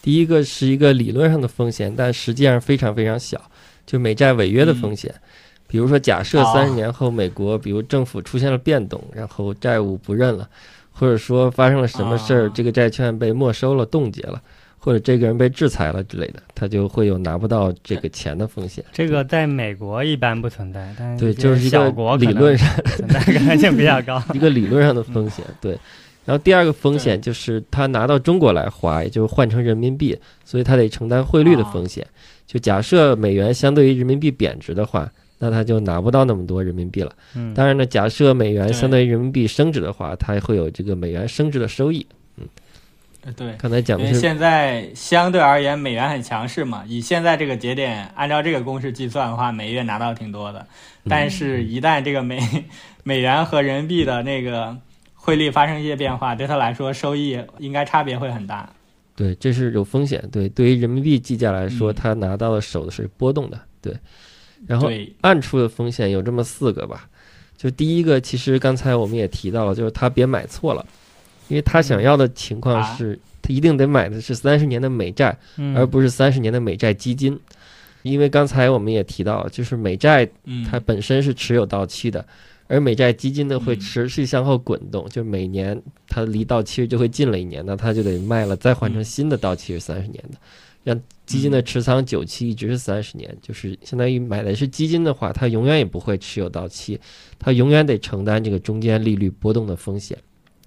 [0.00, 3.50] 第一个是一个理论上的风险，但实际上非常非常小，
[3.84, 5.12] 就美债违约的风险。
[5.70, 10.48] 比如说，假设哦三十年后美国，比如政府出现了变动，然后债务不认了，
[10.90, 14.42] 或者说发生了什么事儿，啊这个债券被没收了、冻结了，
[14.78, 18.84] 或者这个人被制裁了之类的，他就会有拿不到这个钱的风险。
[18.92, 24.20] 这个在美国一般不存在，但对，就是一个理论上存在可能性比较高。
[24.34, 25.78] 一个理论上的风险，对。
[26.24, 32.06] 然后第二个风险就是他拿到中国来花，也就是换成人民币，所以他得承担汇率的风险。
[32.46, 35.10] 就假设美元相对于人民币贬值的话，
[35.40, 37.12] 那他就拿不到那么多人民币了。
[37.34, 42.06] 嗯，当然呢，假设美元相对于人民币升值的话，它会有这个美元升值的收益。
[42.36, 42.46] 嗯
[43.36, 50.66] 对，刚才讲的是现在相对而言美元很强势嘛，以现在这个节点，按照这个公式计算的话，每月拿到挺多的。
[51.06, 52.40] 但是，一旦这个美
[53.02, 54.74] 美元和人民币的那个
[55.12, 58.70] 汇率发生一些变化，对他来说收益应该差别会很大。
[59.14, 60.26] 对，这是有风险。
[60.32, 63.60] 对，对于人民币计价来说，嗯他拿到的手是波动的。
[63.82, 63.94] 对，
[64.66, 64.90] 然后，
[65.22, 67.08] 暗处的风险有这么四个吧。
[67.56, 70.86] 就第一个，其实刚才我们也提到了，就是他别买错了，
[71.48, 72.96] 因为他想要的情况啊。
[72.96, 75.76] 是，他一定得买的是三十年的美债，嗯。
[75.76, 77.38] 而不是三十年的美债基金。
[78.02, 82.24] 因为刚才我们也提到了，就是美债嗯，它本身是持有到期的，
[82.66, 83.80] 而美债基金呢会嗯。
[83.80, 89.04] 持续向后滚动，就每年它离到期日就会近了一年，那它就得卖了，再换成嗯。
[89.04, 90.38] 新的到期是三十年的，
[90.82, 96.98] 让基金的持仓久期一直是三十年，就是相当于买的是基金的话，它永远也不会持有到期，
[97.38, 100.16] 它永远得承担这个中间利率波动的风险。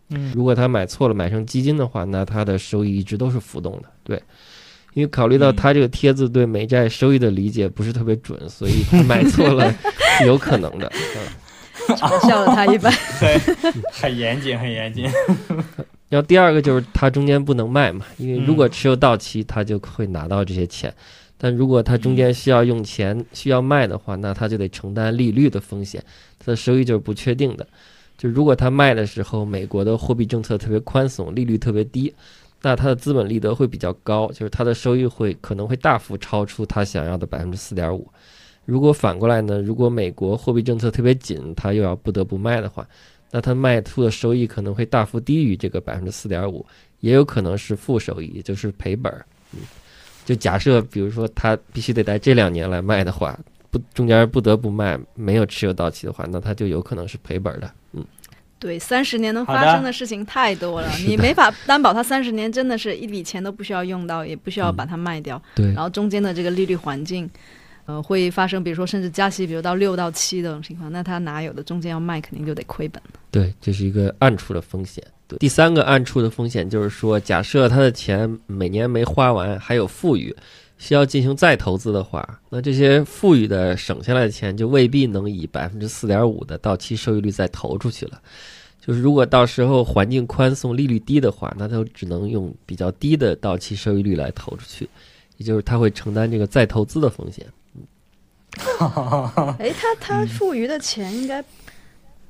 [0.10, 3.90] 嗯如果他买错了，买成基金的话，那它的收益一直都是浮动的。
[4.04, 4.22] 对，
[4.94, 9.74] 因为考虑到嗯他这个帖子对美债收益的理解不是特别准，所以他买错了
[10.20, 10.92] 是有可能的。
[10.94, 12.94] 嗯，嘲笑了他一番。
[13.20, 13.40] 对，
[13.92, 15.10] 很严谨，很严谨。
[16.14, 20.94] 然后第二个就是它中间不能卖嘛，因为如果持有到期，它就会拿到这些钱。
[21.40, 26.04] 但如果它中间需要用钱、需要卖的话，那它就得承担利率的风险，
[26.38, 27.66] 它的收益就是不确定的。
[28.16, 32.14] 就如果它卖的时候，美国的货币政策特别宽松，利率特别低，
[32.62, 38.08] 那它的资本利得会比较高，就是它的收益会可能会大幅超出它想要的百分之四点五。
[38.66, 42.88] 如果反过来呢，如果美国货币政策特别紧，它又要不得不卖的话，
[43.36, 46.64] 那它卖出的收益可能会大幅低于这个百分之四点五，
[47.00, 49.26] 也有可能是负收益，也就是赔本儿。
[49.54, 49.62] 嗯，
[50.24, 53.36] 就假设比如说它必须得在这两年来卖的话，
[53.72, 57.72] 不中间不得不卖，没有持有到期的话，那它就有可能是赔本儿的。
[57.94, 58.06] 嗯，
[58.60, 65.42] 对，三十年能发生的事情太多了，你没法担保它三十年真的是一笔钱都不需要用到，也不需要把它卖掉。
[65.56, 67.28] 对然后中间的这个利率环境，
[67.86, 73.02] 呃，会发生比如说甚至加息，比如到六到七这种情况，那他哪有的中间要卖，肯定就得亏本。
[73.30, 75.04] 对，这是一个暗处的风险。
[75.28, 80.34] 对，第三个暗处的风险就是说，假设他的钱每年没花完，还有富裕，
[80.78, 88.22] 需要进行再投资的话，那这些富裕的省下来的钱就未必能以百分之四点五的到期收益率再投出去了。
[88.86, 94.90] 就是如果到时候环境宽松、利率低的话，那他只能用比较低的到期收益率来投出去，
[95.38, 97.46] 也就是他会承担这个再投资的风险。
[99.60, 101.44] 哎，他他富余的钱应该，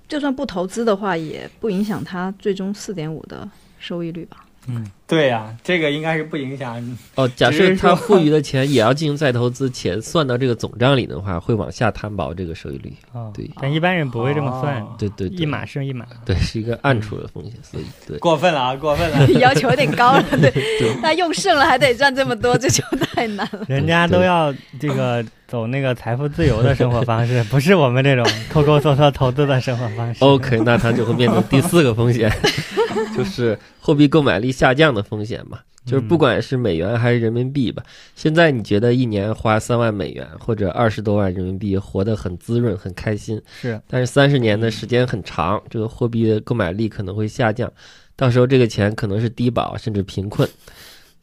[0.08, 3.48] 就算不投资的话，也不影响他最终四点五的
[3.80, 4.38] 收益率吧？
[4.66, 6.98] 嗯，对呀、这个应该是不影响。
[7.16, 12.94] 哦，假设他富余的钱也要进行再投资，且算到这个总账里的话，会往下摊薄这个收益率。
[13.12, 16.06] 哦对但一般人不会这么算，哦对对对，一码是一码。
[16.24, 19.28] 对，是一个暗处的风险，所以对过分了啊，过分了。
[19.42, 23.66] 要求有点高了， 对，对他用剩了还得赚这么多，这就太难了。
[23.68, 25.22] 人家都要这个
[25.54, 30.24] 走那个财富自由的生活方式， 不是我们这种抠抠搜搜投资的生活方式。
[30.24, 32.28] OK，那它就会变成第四个风险，
[33.16, 35.60] 就是货币购买力下降的风险嘛。
[35.86, 37.84] 就是不管是美元还是人民币吧，
[38.16, 47.72] 现在你觉得一年花三万美元或者二十多万人民币活得很滋润、很开心，是但是三十年的时间很长，这个货币的购买力可能会下降，
[48.16, 50.50] 到时候这个钱可能是低保甚至贫困。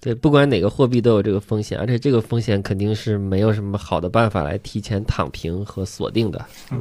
[0.00, 6.44] 对，不管哪个货币都有这个风险，而且这个风险肯定是没有什么好的办法来提前躺平和锁定的。
[6.70, 6.80] 嗯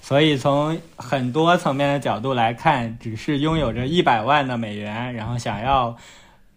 [0.00, 5.94] 所以从很多层面的角度来看，只是拥有着一百万的美元，然后想要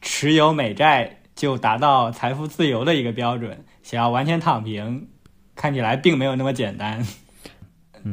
[0.01, 5.07] 持有美债就达到财富自由的一个标准，想要完全躺平，
[5.55, 7.05] 看起来并没有那么简单。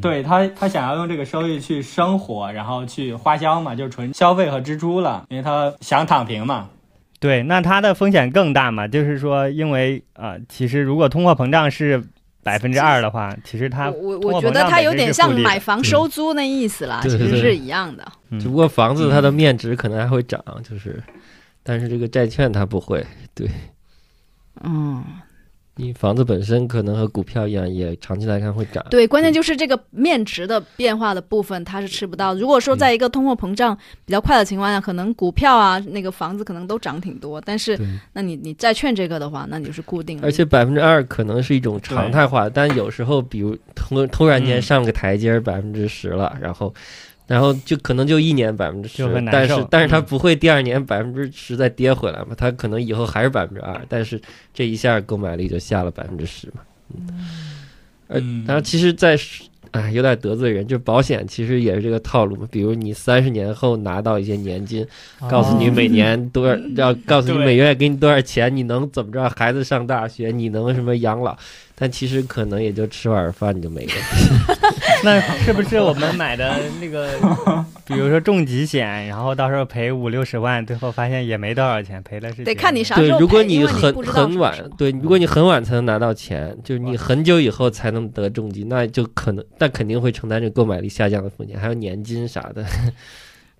[0.02, 6.68] 对他，他想要用这个收益去生活，然后去花销嘛，就是纯消费和支出了，因为他想躺平嘛。
[7.20, 8.88] 对，那它的风险更大嘛？
[8.88, 12.02] 就是说，因为呃，其实如果通货膨胀是
[12.42, 18.02] 百分之二的话，其实它我我觉得它有点像买房收租那意思啦，对对对其实是一样的。
[18.30, 21.02] 嗯只不过房子它的面值可能还会涨，就是，
[21.62, 23.06] 但是这个债券它不会。
[23.34, 23.46] 对
[24.62, 25.04] 嗯，
[25.80, 28.84] 你房子本身可能和股票一样，也长期来看会涨。
[28.90, 32.34] 对，关键就是这个面值的变化的部分，它是吃不到。
[32.34, 33.74] 如果说在一个通货膨胀
[34.04, 37.78] 比较快的情况下，可能股票啊，那个房子可能都涨挺多，但是，
[38.12, 40.26] 那你你债券这个的话，那你就是固定的。
[40.26, 46.74] 而且百分之二可能是一种常态化，但有时候比如突突然间嗯上个台阶百分之十了，然后。
[47.30, 52.34] 然后就可能就一年百分之十但是但是它不会第二年百分之十再跌回来嘛？
[52.36, 54.20] 它可能以后还是百分之二，但是
[54.52, 56.54] 这一下购买力就下了百分之十嘛。
[56.92, 57.06] 嗯，
[58.08, 59.16] 而嗯然后其实在，
[59.72, 62.46] 哎，有点得罪人，就保险其实也是这个套路嘛。
[62.50, 64.86] 比如你三十年后拿到一些年金，
[65.28, 69.30] 告诉你哦每年多少， 要告诉你每月给你多少钱，你能怎么着？
[69.36, 71.36] 孩子上大学，你能什么养老？
[71.74, 73.92] 但其实可能也就吃碗饭你就没了。
[75.02, 77.08] 那是不是我们买的那个，
[77.90, 83.20] 比如说重疾险，然后到时候赔五六十万，最后发现也没多少钱，赔了是得看你啥时候，赔。
[83.20, 92.64] 如果你很很晚对，如果你很晚才能拿到钱，就是你很久以后才能得重疾，那就可能，但肯定会承担这个购买力下降的风险，还有年金啥的。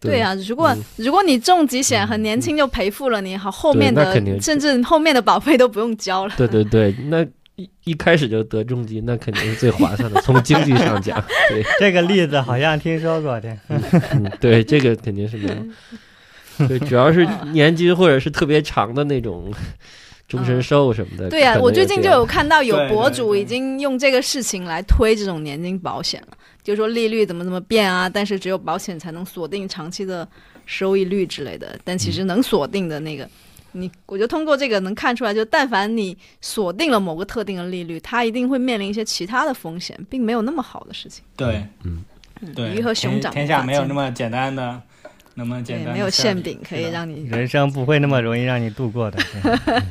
[0.01, 6.33] 对呀、如果、嗯如果你重疾险很年轻就赔付了，你好后面的对那肯定甚至后面的保费都不用交了。
[6.39, 7.23] 对对对，那
[7.61, 13.55] 一一开始就得重疾，那肯定是最划算的，从经济上讲， 对，这个例子好像听说过的。
[13.69, 15.57] 嗯，对，这个肯定是没有。
[16.67, 19.53] 对，主要是年金或者是特别长的那种
[20.29, 21.29] 终身寿什么的。
[21.29, 30.27] 对呀、我最近就有看到有对对对博主已经用这个事情来推这种年金保险了，就说利率怎么怎么变啊，但是只有保险才能锁定长期的
[30.67, 31.79] 收益率之类的。
[31.85, 33.29] 但其嗯实能锁定的那个，
[33.73, 41.23] 你我觉得通过这个能看出来，就但凡你锁定了某个特定的利率，它一定会面临一些其他的风险，并没有那么好的事情。
[41.37, 42.05] 对，嗯
[42.55, 44.81] 对，鱼和熊掌天天下没有那么简单的，
[45.35, 49.19] 那么简对，单的没有馅饼可以让你人生不会那么容易让你度过的。
[49.67, 49.83] 对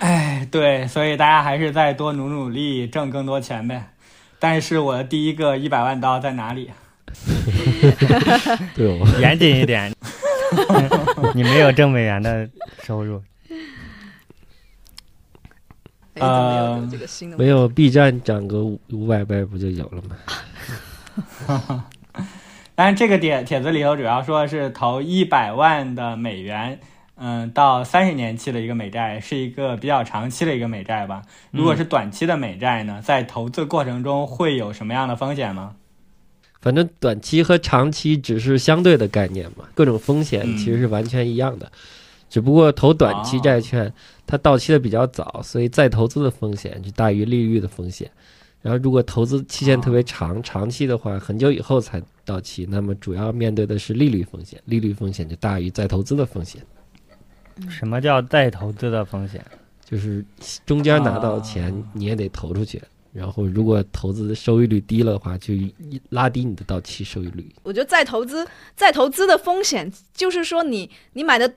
[0.00, 3.90] 哎，对，所以大家还是再多努努力，挣更多钱呗。
[4.38, 6.70] 但是我的第一个一百万刀在哪里？
[8.74, 9.92] 对哦，严谨一点，
[11.34, 12.48] 你没有挣美元的
[12.82, 13.22] 收入。
[17.38, 21.84] 没有 B 站涨个五五百倍不就有了吗？
[22.74, 26.78] 但是这个帖帖子里头主要说的是投一百万的美元，
[27.16, 31.22] 嗯，到三十年期的一个美债，是一个比较长期的一个美债吧。
[31.50, 35.76] 如果是短期的美债呢，在投资过程中会有什么样的风险吗？
[36.60, 40.56] 反正短期和长期只是相对的概念嘛，各种风险嗯。
[40.56, 41.70] 其实是完全一样的，
[42.28, 43.92] 只不过投短期债券
[44.26, 48.10] 它到期的比较早，所以再投资的风险就大于利率的风险。
[48.62, 56.60] 然后如果投资期限特别长，长期的话很久以后才到期，那么主要面对的是利率风险，利率风险就大于再投资的风险，
[57.70, 59.42] 什么叫再投资的风险？
[59.82, 60.22] 就是
[60.66, 61.90] 中间拿到钱啊。
[61.94, 62.82] 你也得投出去。
[63.12, 65.72] 然后，如果投资的收益率低了的话，就一
[66.10, 67.48] 拉低你的到期收益率。
[67.64, 68.46] 我觉得再投资，
[68.76, 71.52] 再投资的风险就是说你你买的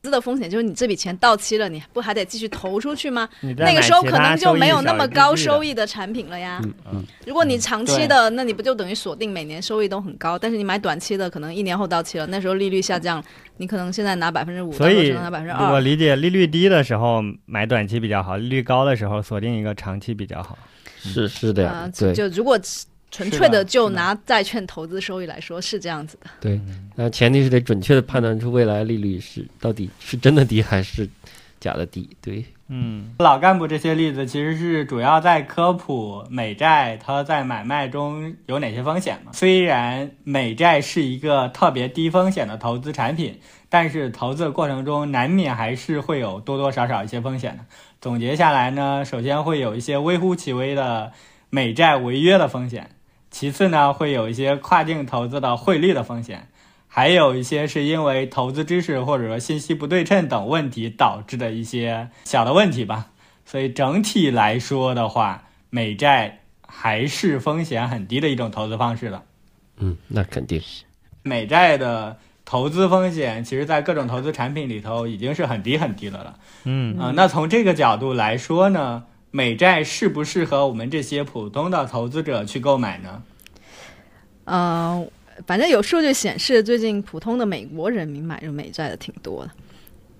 [0.00, 3.28] 资的风险就是你这笔钱到期了，你不还得继续投出去吗？
[3.40, 6.60] 那个时候可能就没有那么高收益益的产品了呀。
[6.64, 10.38] 嗯嗯，如果你长期的，那你不就等于锁定每年收益都很高？
[10.38, 13.22] 但是你买短期的，可能一年后到期了，那时候利率下降，
[13.56, 14.76] 你可能现在拿百分之五，的。
[14.76, 15.80] 所以，拿百分之二我。
[15.80, 20.56] 理解利率低的时候买短期比较好，利率高的时候锁定一个长期比较好。
[21.02, 22.12] 是是的呀对。
[22.14, 22.58] 就如果
[23.10, 26.30] 纯是粹的就拿债券投资收益来说，是这样子的。
[26.40, 26.58] 对，
[26.94, 31.06] 那前提是得准确的判断出未来利率是到底是真的低还是
[31.60, 32.08] 假的低。
[32.22, 39.32] 对，嗯，老干部这些例子其实是主要在科普美债它在买卖中有哪些风险嘛。
[39.34, 43.38] 虽然美债是一个特别低风险的投资产品，
[43.72, 47.64] 但是投资的过程中难免还是会有多多少少一些风险的。
[48.02, 51.10] 总结下来呢，首先会有一些微乎其微的
[51.48, 52.90] 美债违约的风险，
[53.30, 56.48] 其次呢会有一些跨境投资的汇率的风险。
[56.86, 63.06] 还有一些是因为投资知识或者说信息不对称等问题导致的一些小的问题吧。
[63.46, 69.22] 所以整体来说的话，美债还是风险很低的一种投资方式的。
[69.78, 70.84] 嗯，那肯定是。
[71.22, 76.38] 美债的投资风险，其实在各种投资产品里头已经是很低很低的了。
[76.64, 83.22] 嗯，啊、那从这个角度来说呢，美债适不适合我们这些普通的投资者去购买呢？
[84.44, 85.08] 嗯、
[85.46, 89.50] 反正有数据显示，最近普通的美国人民买入美债的挺多的。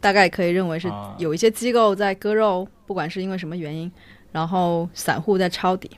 [0.01, 3.89] 大概可以认为是啊有一些机构在割肉，不管是因为什么原因，
[4.33, 5.89] 然后散户在抄底，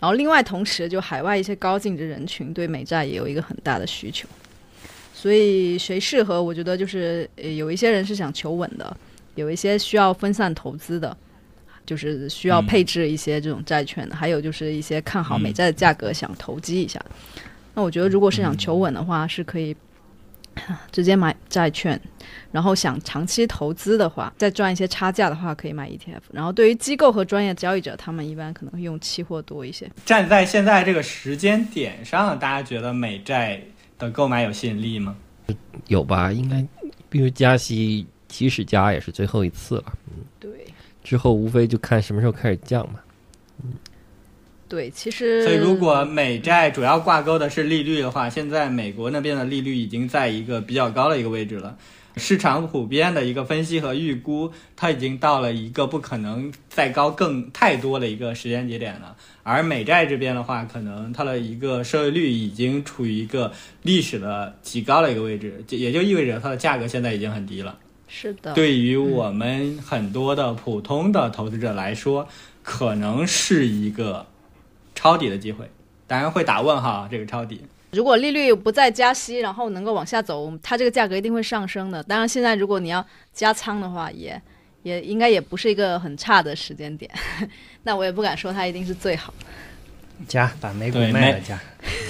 [0.00, 4.26] 然后另外同时就海外一些高净值人群对美债也有一个很大的需求，
[5.22, 8.96] 所以谁适合，我觉得就是呃有一些人是想求稳的，
[9.36, 11.16] 有一些需要分散投资的。
[11.84, 17.10] 就是需要嗯配置一些这种债券的，还有就是一些看好美嗯债的价格想投机一下的。
[17.74, 19.76] 那我觉得，如果是想求稳的话，是可以
[20.92, 22.00] 直接买债券，
[22.52, 26.20] 然后想长期投资的话，再赚一些差价的话，可以买 ETF。
[26.32, 29.90] 然后对于机构和专业交易者，他们一般可能会用期货多一些。
[30.06, 33.60] 站在现在这个时间点上，大家觉得美债
[34.02, 35.16] 的购买有吸引力吗？
[35.88, 36.32] 有吧？
[36.32, 36.64] 应该，
[37.08, 40.50] 比如加息即使加也是最后一次了，嗯对
[41.02, 43.00] 之后无非就看什么时候开始降嘛。
[44.68, 51.76] 对，其实所以，如果美债主要挂钩的是利率的话，现在美国那边的利率已经在一个比较高的一个位置了。
[52.16, 59.16] 市场普遍的一个分析和预估，它已经到了一个不可能再高更太多的一个时间节点了。
[59.42, 63.52] 而美债这边的话，可能它的一个收益率已经处于一个
[63.82, 67.78] 历史的极高的一个位置，也就意味着它的价格现在已经很低了。
[68.08, 72.28] 是的，对于我们很多的普通的投资者来说，
[72.62, 74.26] 可能是一个
[74.94, 75.70] 抄底的机会。
[76.06, 77.62] 当然会打问号，这个抄底。
[77.92, 82.02] 如果利率不再加息，然后能够往下走，它这个价格一定会上升的。
[82.04, 84.40] 当然，现在如果你要加仓的话，也
[84.82, 87.10] 也应该也不是一个很差的时间点。
[87.84, 89.46] 那我也不敢说它一定是最好的。
[90.26, 91.60] 加把美股对卖了加，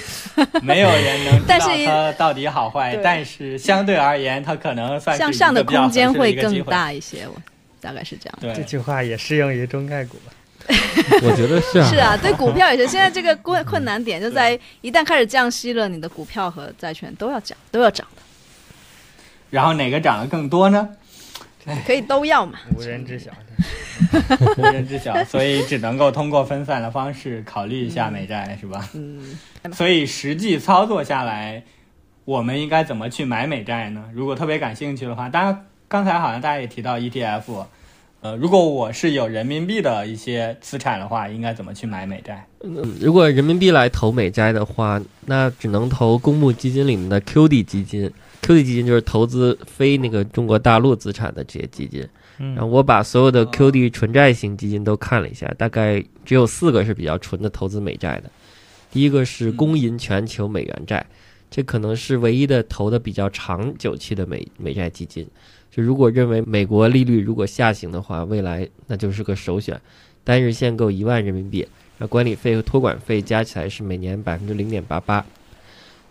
[0.62, 6.62] 没有人能知道但是它到底好坏，对但是相对而言，它可能算是向上的一个比较空间会更。
[6.64, 7.34] 大一些，我
[7.80, 8.38] 大概是这样。
[8.40, 10.32] 对这，句话也适用于中概股吧？
[11.22, 12.86] 我觉得是啊，是啊，对股票也是。
[12.86, 18.22] 现在这个困困难点就在于一旦开始降息了，你的股票和债券都要涨，都要涨的，
[19.50, 20.88] 然后哪个涨得更多呢？
[21.86, 22.58] 可以都要嘛。
[22.76, 23.30] 无人知晓。
[24.56, 28.88] 无人知晓，所以只能够通过分散的方式考虑一下美债，是吧？
[28.94, 29.38] 嗯，
[29.72, 31.62] 所以实际操作下来，
[32.24, 34.04] 我们应该怎么去买美债呢？
[34.12, 37.64] 如果特别感兴趣的话，当然刚才好像大家也提到 ETF，
[38.22, 42.46] 呃，如果我是有人民币的一些资产的话，应该怎么去买美债？
[42.62, 48.08] 嗯如果人民币来投美债的话，那只能投公募基金里面的 QD 基金。
[48.42, 52.08] QD 基金就是投资非那个中国大陆资产的这些基金。
[52.38, 58.30] 嗯然后我把所有的 QD 纯债型基金都看了一下，大概只有四个是比较纯的投资美债的。
[58.92, 61.04] 第一个是公银全球美元债，
[61.50, 65.26] 这可能是唯一的投的比较长久期的美美债基金。
[65.72, 69.80] 就如果认为美国利率如果下行的话，未来那就是个首选。
[70.22, 71.66] 单日限购一万人民币，
[71.98, 75.24] 然后管理费和托管费加起来是每年百分之零点八八。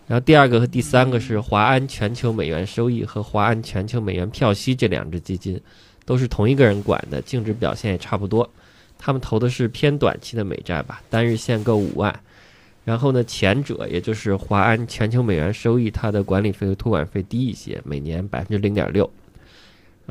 [0.07, 5.61] 然后第二个和第三个是华安全球美元收益和华安全球美元票息这两只基金，
[6.03, 8.49] 都是同一个人管的，净值表现也差不多。
[8.97, 12.19] 他们投的是偏短期的美债吧，单日限购五万。
[12.83, 19.09] 然后呢，前者也就是华安全球美元收益，它的管理费和托管费低一些，每年百分之零点六。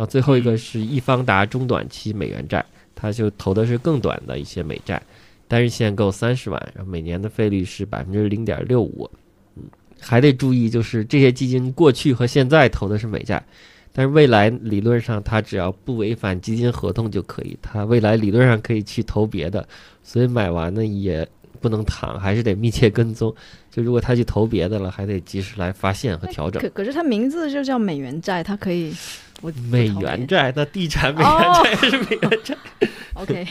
[0.00, 4.98] 然后最后一个是易方达中短期美元债，它就投的是更短的一些美债，
[5.46, 9.10] 单日限购三十万，然后每年的费率是百分之零点六五。
[9.56, 9.64] 嗯，
[10.00, 13.44] 还得注意，就是这些基金过去和现在投的是美债，
[13.92, 19.68] 但是未来理论上它只要不违反基金合同就可以，它未来理论上可以去投别的，
[20.02, 21.28] 所以买完呢也
[21.60, 23.34] 不能躺，还是得密切跟踪。
[23.70, 26.70] 就如果他去投别的了，还得及时来发现和调整可。
[26.70, 28.92] 可是它名字就叫美元债，它可以
[29.40, 32.56] 我美元债，那地产美哦元债是美元债。
[33.14, 33.46] OK，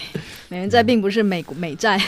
[0.50, 2.00] 美元债并不是美股美债。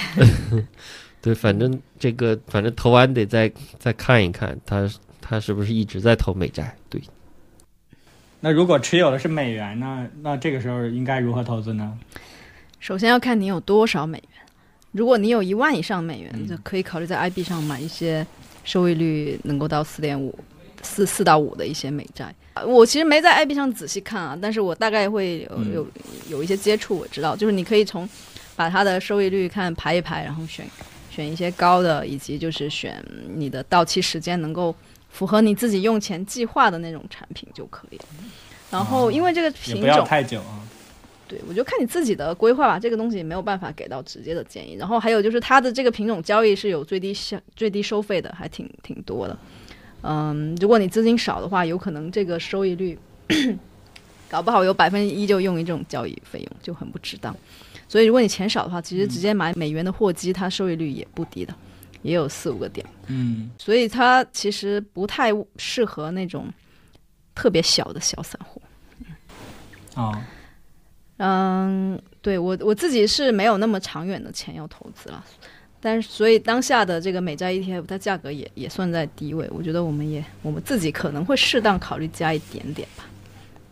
[1.22, 6.76] 对，反正这个反正投完得再再看一看，他他是不是一直在投美债？
[6.90, 7.02] 对，
[8.40, 10.08] 那如果持有的是美元呢？
[10.22, 11.98] 那这个时候应该如何投资呢？
[12.80, 14.28] 首先要看你有多少美元。
[14.92, 18.26] 如果你有一万以上美元，嗯就可以考虑在 IB 上买一些
[18.64, 20.38] 收益率能够到四点五、
[20.84, 22.34] 四四到五的一些美债。
[22.54, 25.88] 啊我其实没在 IB 上仔细看啊，但是我大概会有嗯有
[26.30, 28.08] 有一些接触，我知道，就是你可以从
[28.56, 30.66] 把它的收益率看排一排，然后选
[31.10, 33.04] 选一些高的，以及就是选
[33.36, 34.76] 你的到期时间能够
[35.10, 38.00] 符合你自己用钱计划的那种产品就可以。
[38.70, 40.60] 然后因为这个也不要品种，太久啊。
[41.28, 44.76] 对，我就看你自己的规划吧，这个东西没有办法给到直接的建议。
[44.76, 49.38] 然后还有就是它的这个品种交易是有最低消最低收费的，还挺挺多的。
[50.04, 52.97] 嗯，如果你资金少的话，有可能这个收益率
[54.30, 57.36] 搞不好有百分之一就用于这种交易费用，就很不值当。
[57.88, 61.54] 所以如果你钱少的话，其实直接买美元的货基，它收益率也不低的，
[62.02, 62.86] 也有四五个点。
[63.08, 66.47] 嗯，所以它其实不太适合那种
[67.36, 68.62] 特别小的小散户。
[69.95, 70.18] 哦，
[71.18, 75.26] 嗯，对我我自己是没有那么长远的钱要投资了，
[75.82, 83.06] 但是所以当下的这个美债 ETF 它价格也也算在低位，我觉得我们也我们自己可能会适当考虑加一点点吧。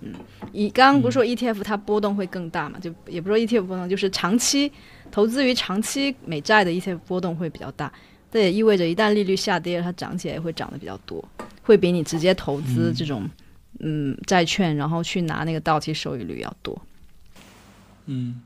[0.01, 0.13] 嗯，
[0.51, 2.79] 以刚刚不是说 ETF 它波动会更大嘛？
[2.79, 4.71] 就也不是说 ETF 波动，就是长期
[5.11, 7.91] 投资于长期美债的 ETF 波动会比较大。
[8.31, 11.23] 这也意味着一旦利率下跌，它涨起来也会涨得比较多，
[11.63, 13.27] 会比你直接投资这种
[13.79, 16.79] 嗯债券，然后去拿那个到期收益率要多。
[18.05, 18.39] 嗯，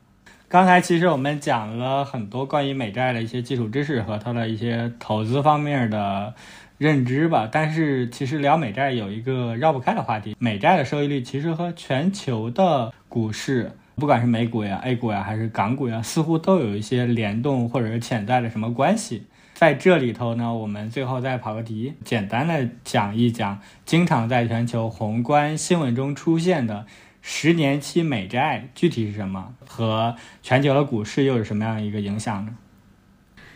[0.53, 6.31] 刚才其实我们讲了很多关于美债的一些基础知识和它的一些投资方面的
[6.77, 7.49] 认知吧。
[7.51, 19.23] 但是其实聊美债有一个绕不开的话题，美债的收益率其实和全球的股市，不管是美股呀、A 股呀，还是港股呀，似乎都有一些联动或者是潜在的什么关系。
[19.55, 26.85] 在这里头呢，我们最后再跑个题，简单的讲一讲经常在全球宏观新闻中出现的
[27.25, 32.53] 十年期美债具体是什么，和全球的股市又有什么样一个影响呢？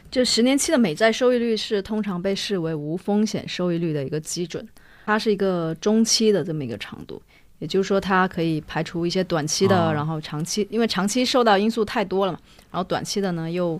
[0.09, 4.65] 就十年期的美债收益率是通常被视为无风险收益率的一个基准，
[5.05, 7.21] 它是一个中期的这么一个长度，
[7.59, 12.39] 也就是说它可以排除一些短期的，哦然后长期，因为长期受到因素太多了嘛，
[12.71, 13.79] 然后短期的呢又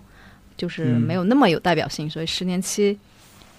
[0.57, 2.99] 就是嗯没有那么有代表性，所以十年期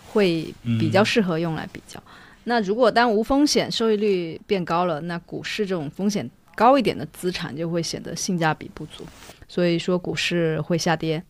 [0.09, 2.03] 会比较适合用来比较。
[2.49, 9.05] 那如果当无风险收益率变高了，那股市这种风险高一点的资产就会显得性价比不足，
[9.47, 11.23] 所以说股市会下跌。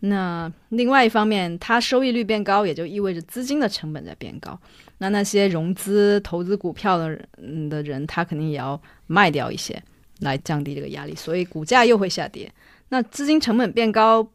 [0.00, 4.58] 那另外一方面，它收益率变高，也就意味着资金的成本在变高。
[4.96, 9.80] 那那些融资投资股票的人的人，他肯定也要卖掉一些
[10.20, 12.50] 来降低这个压力，所以股价又会下跌。
[12.88, 14.26] 那资金成本变高，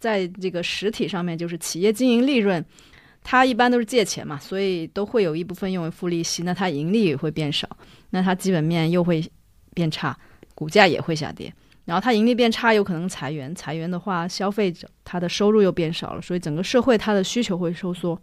[0.00, 2.64] 在这个实体上面就是企业经营利润，
[3.24, 7.68] 它一般都是借钱嘛，所以都会有一部分用于付利息，那它盈利也会变少，
[8.10, 9.24] 那它基本面又会
[9.74, 10.16] 变差，
[10.54, 11.52] 股价也会下跌。
[11.84, 18.16] 然后它盈利变差，有可能裁员，裁员的话，消费者他的收入又变少了，所以整个社会它的需求会收缩，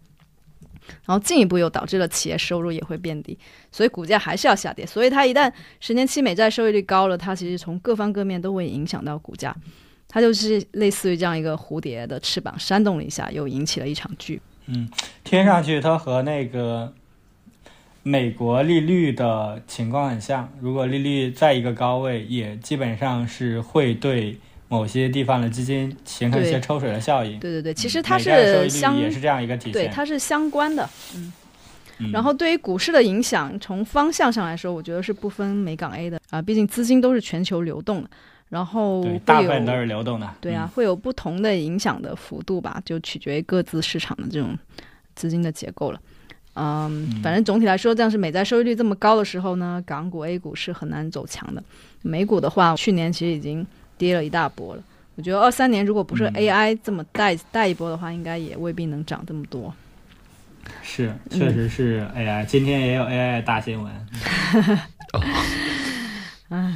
[1.05, 3.37] 然后进一步又导致了企业收入也会变低，
[3.69, 4.85] 所以股价还是要下跌。
[4.85, 9.53] 所以它一旦十年期美债收益率高了，它其实从各方各面都会影响到股价，
[10.07, 14.41] 它就是类似于这样一个蝴蝶的翅膀扇动了一下，又引起了一场剧
[14.73, 14.87] 巨
[15.23, 16.93] 听上去它和那个
[18.03, 27.39] 美国利率的情况很像，如果利率在一个高位，也基本上是会对某些地方的基金形成一些抽水的效应。
[27.39, 29.73] 对对对，其实它是相也是这样一个体现。
[29.73, 30.89] 对它是相关的。
[31.15, 31.33] 嗯
[32.13, 38.09] 然后对于股市的影响，从方向上来说，我觉得是不分美港 A 的啊，毕竟资金都是全球流动的，
[38.49, 40.27] 然后大部分都是流动的。
[40.41, 44.57] 对啊，嗯，会有不同的影响的幅度吧，就取决于各自市场的这种
[45.15, 45.99] 资金的结构了。
[46.55, 51.63] 嗯，嗯反正总体来说，这样是美债收益率这么高的时候呢，港股、A 股是很难走强的。
[52.01, 53.65] 美股的话，去年其实已经
[53.97, 54.83] 跌了一大波了。
[55.15, 59.73] 我觉得二三年如果不是嗯 AI 这么带带一波的话，应该也未必能涨这么多。
[60.81, 63.93] 是，嗯确实是 AI，、今天也有 AI 大新闻。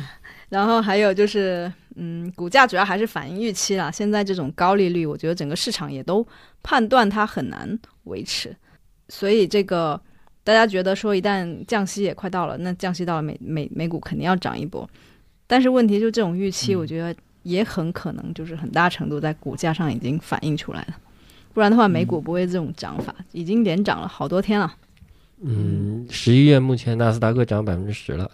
[0.54, 3.90] 然后还有就是，嗯，股价主要还是反映预期啦。
[3.90, 6.24] 现在这种高利率，我觉得整个市场也都
[6.62, 7.68] 判断它很难
[8.04, 8.56] 维持，
[9.10, 10.00] 所以这个
[10.44, 14.88] 大家觉得说，一旦降息也快到了，那降息到了美美美股肯定要涨一波。
[15.48, 16.78] 但是问题就这种预期，嗯。
[16.78, 20.96] 我觉得也很可能就是很大程度在股价上已经反映出来了，
[21.52, 24.72] 不然的话美股不会这种涨法，已经连涨了好多天了，
[25.42, 28.30] 嗯，十一月目前纳斯达克涨百分之十了，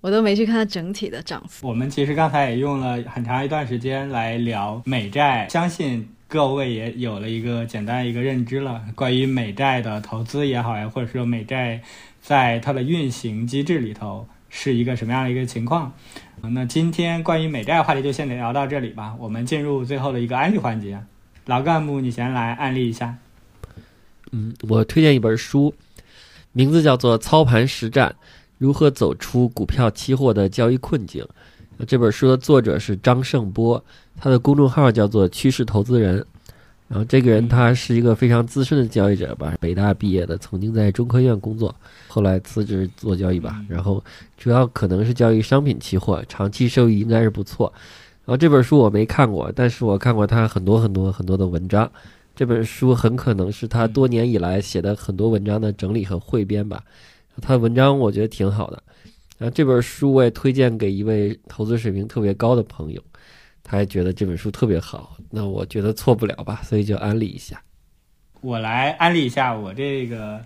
[0.00, 1.66] 我都没去看它整体的涨幅。
[1.68, 11.80] 我们其实刚才也用了很长一段时间来聊美债，相信各位也有了一个简单一个认知了，关于美债的投资也好呀，或者说美债
[12.20, 15.92] 在它的运行机制里头是一个什么样的一个情况。
[16.40, 21.00] 那今天关于美债的话题就先聊到这里吧，我们进入最后的一个案例环节。
[21.46, 23.16] 老干部，你先来案例一下。
[24.30, 25.74] 嗯，我推荐一本书，
[26.52, 28.14] 名字叫做《操盘实战：
[28.58, 31.24] 如何走出股票期货的交易困境》。
[31.78, 33.82] 呃这本书的作者是张胜波，
[34.16, 36.24] 他的公众号叫做“趋势投资人”。
[36.88, 41.74] 然后这个人他是一个非常资深的交易者吧，北大毕业的，曾经在中科院工作，
[42.08, 43.62] 后来辞职做交易吧。
[43.68, 44.02] 然后
[44.38, 47.72] 主要可能是交易商品期货，长期收益应该是不错。
[48.24, 51.88] 然后这本书我没看过，但是我看过他很多很多很多的文章。
[52.34, 56.82] 这本书很可能是他多年以来写的很多文章的整理和汇编吧。
[57.40, 58.82] 他的文章我觉得挺好的。
[59.38, 63.00] 然后这本书我也推荐给一位投资水平特别高的朋友，
[63.62, 65.16] 他也觉得这本书特别好。
[65.30, 67.62] 那我觉得错不了吧，所以就安利一下。
[68.40, 70.40] 我来安利一下我这个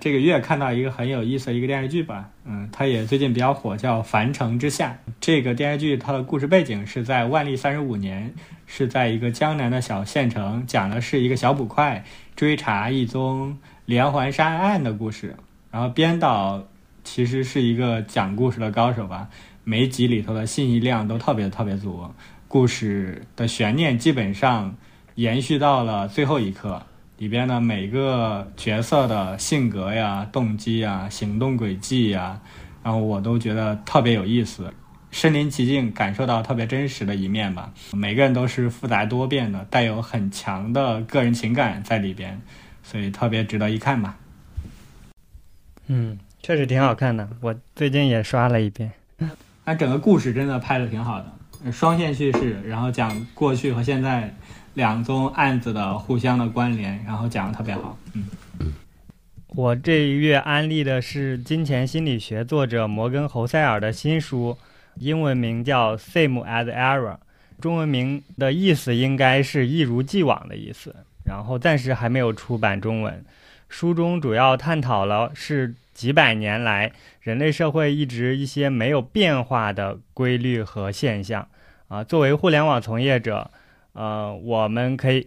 [0.00, 4.98] 这个月看到一个很有意思的一个电视剧吧，嗯，它也最近比较火，叫《凡城之下》。
[5.20, 8.34] 这个电视剧它的故事背景是在万历三十五年，
[8.66, 13.56] 是在一个江南的小县城，讲的是一个小捕快追查一宗
[13.86, 15.34] 连环杀案的故事。
[15.76, 16.64] 然后编导
[17.04, 19.28] 其实是一个讲故事的高手吧，
[19.62, 22.02] 每集里头的信息量都特别特别足，
[22.48, 24.74] 故事的悬念基本上
[25.16, 26.80] 延续到了最后一刻。
[27.18, 32.40] 里边的每个角色的性格呀、动机呀、行动轨迹呀，
[32.82, 34.72] 然后我都觉得特别有意思，
[35.10, 37.70] 身临其境，感受到特别真实的一面吧。
[37.92, 42.40] 每个人都是复杂多变的，带有很强的个人情感在里边，
[42.82, 44.16] 所以特别值得一看吧。
[45.86, 48.90] 嗯，确实挺好看的，我最近也刷了一遍。
[49.64, 54.34] 那整个故事真的拍的挺好的，双线叙事，然后讲过去和现在。
[54.76, 57.96] 两宗案子的互相的关联，然后讲的特别好。
[58.12, 58.74] 嗯，
[59.48, 64.58] 我这一月安利的是《金钱心理学》作者摩根·侯塞尔的新书，
[64.96, 67.12] 英文名叫《Same as Ever》，
[67.58, 70.94] 中文名的意思应该是一如既往的意思。
[71.24, 73.24] 然后暂时还没有出版中文。
[73.68, 81.48] 书中主要探讨了是几百年来人类社会一直一些没有变化的规律和现象。
[81.88, 83.50] 啊，作为互联网从业者。
[83.98, 85.26] 呃，我们可以，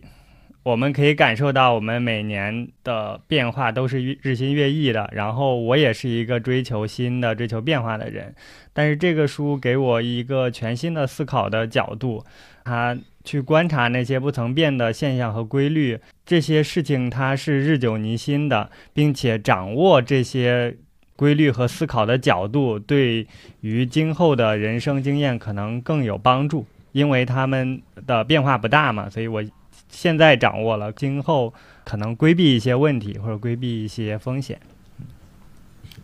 [0.61, 5.09] 我们可以感受到，我们每年的变化都是日新月异的。
[5.11, 8.35] 然后，我也是一个追求新的、追求变化的人。
[8.71, 12.23] 但是，这个书给我一个全新的思考的角度，
[12.69, 20.77] 他去观察那些不曾变的现象和规律，这些事情它是日久弥新的，并且掌握这些
[21.15, 23.25] 规律和思考的角度，对
[23.61, 26.63] 于今后的人生经验可能更有帮助。
[26.91, 29.43] 因为他们的变化不大嘛，所以我
[29.89, 31.51] 现在掌握了，今后
[31.83, 34.59] 可能规避一些问题或者规避一些风险。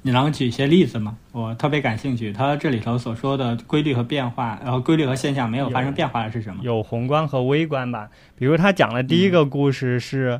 [0.06, 1.18] 你能举一些例子吗？
[1.32, 2.32] 我特别感兴趣。
[2.32, 6.62] 他这里头所说的规律和变化，然后规律和现象没有发生变化的是什么？
[6.64, 8.08] 有宏观和微观吧。
[8.38, 10.40] 比如他讲的第一个故事是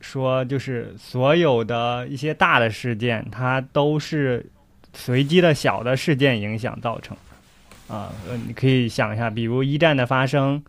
[0.00, 4.44] 说，就是所有的一些大的事件，它都是
[4.92, 7.16] 随机的小的事件影响造成。
[7.86, 10.60] 啊，呃，你可以想一下，比如一战的发生，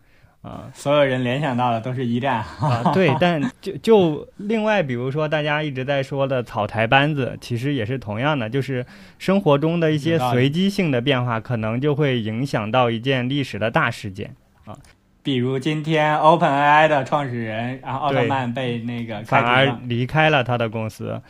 [0.42, 2.36] 啊，所有人联想到的都是一战。
[2.36, 8.86] 啊，对，但就就另外，比如说大家一直在说的草台班子，其实也是同样的，就是
[9.18, 14.34] 生活中的一些随机性的变化，可能就会影响到一件历史的大事件。
[14.64, 14.76] 啊。
[15.20, 21.20] 比如今天 OpenAI 的创始人，然后奥特曼被那个反而离开了他的公司，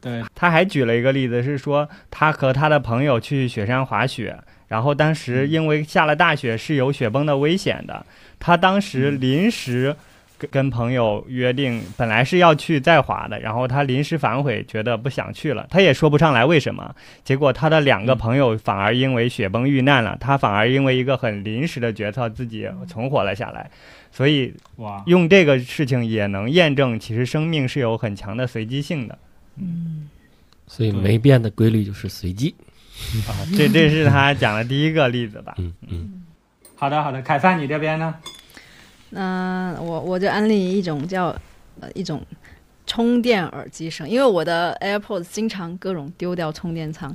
[0.00, 4.38] 对，他还举了一个例子，是说他和他的朋友去雪山滑雪。
[4.68, 8.04] 然后当时因为下了大雪是有雪崩的危险的，
[8.38, 9.94] 他当时临时
[10.38, 16.94] 跟跟朋友约定，本来是要去在华的，然后他临时反悔，觉得不想去了，他也说不上来为什么。
[17.24, 23.68] 结果他的两个朋友反而因为雪崩遇难了，他反而因为一个很临时的决策自己存活了下来。
[24.12, 29.18] 所以哇，用这个事情也能验证，其实生命是有很强的随机性的。
[29.56, 30.08] 嗯，
[30.66, 32.54] 所以没变的规律就是随机。
[33.26, 35.54] 啊，这这是他讲的第一个例子吧？
[35.58, 36.17] 嗯嗯，
[36.80, 38.14] 好的好的，凯撒你这边呢？
[39.10, 41.34] 那我我就安利一种叫
[41.80, 42.22] 呃一种
[42.86, 47.12] 充电耳机声，因为我的 AirPods 经常各种丢掉充电仓，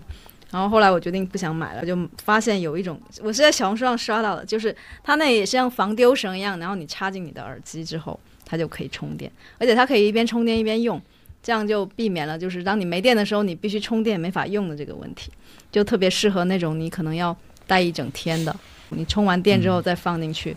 [0.51, 11.01] 然后后来我决定不想买了，就发现有一种我是在小红书上刷到的，就是它那也是像防丢绳一样，然后你插进你的耳机之后，它就可以充电，而且它可以一边充电一边用。
[11.41, 15.29] 这样就避免了，就是当你没电的时候，你必须充电没法用的这个问题，
[15.69, 17.35] 就特别适合那种你可能要
[17.67, 18.55] 带一整天的，
[18.95, 20.55] 你充完电之后再放进去，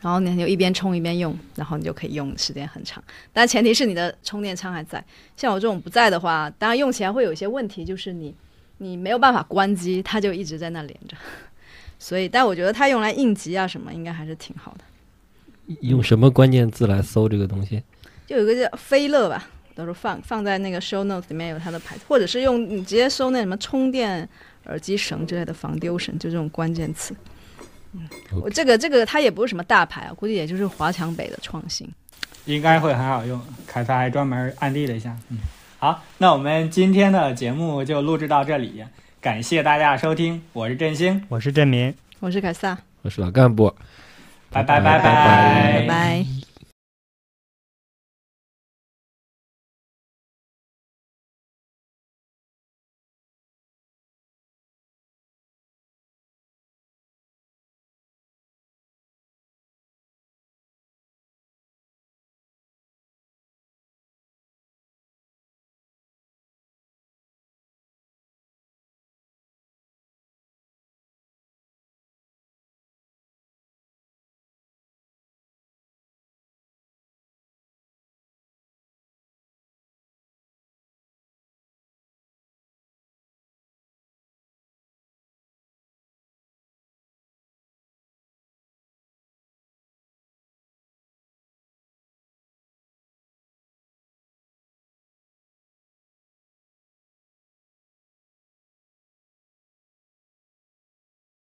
[0.00, 3.02] 然后你就一边充一边用，然后你就可以用时间很长。
[3.32, 5.02] 但前提是你的充电仓还在。
[5.36, 8.34] 像我这种不在的话，当然用起来会有一些问题，就是你
[8.78, 11.16] 你没有办法关机，它就一直在那连着。
[11.98, 15.74] 所以，但我觉得它用来应急啊什么，应该还是挺好的。
[15.80, 17.82] 用什么关键字来搜这个东西？
[18.26, 19.48] 就有个叫飞乐吧。
[19.74, 24.28] 到时候放放在那个 show notes 里面有它的牌子，或者是用你直接搜那什么充电
[24.66, 27.14] 耳机绳之类的防丢绳，就这种关键词。
[27.92, 28.08] 嗯，
[28.42, 31.88] 我这个这个它也不是什么大牌啊，估计也就是华强北的创新，
[32.44, 33.40] 应该会很好用。
[33.66, 35.16] 凯撒还专门安利了一下。
[35.30, 35.38] 嗯，
[35.78, 38.84] 好，那我们今天的节目就录制到这里，
[39.20, 43.74] 感谢大家收听，我是振兴，我是振民，我是凯撒，我是老干部，
[44.50, 46.47] 拜拜拜拜拜拜。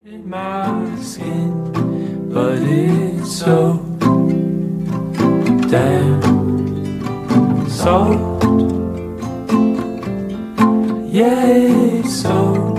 [0.05, 1.71] In my skin,
[2.29, 3.77] but it's so
[5.69, 6.21] damn
[7.69, 8.43] soft.
[11.09, 12.75] Yeah, it's so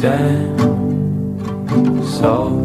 [0.00, 0.58] damn
[2.02, 2.61] soft.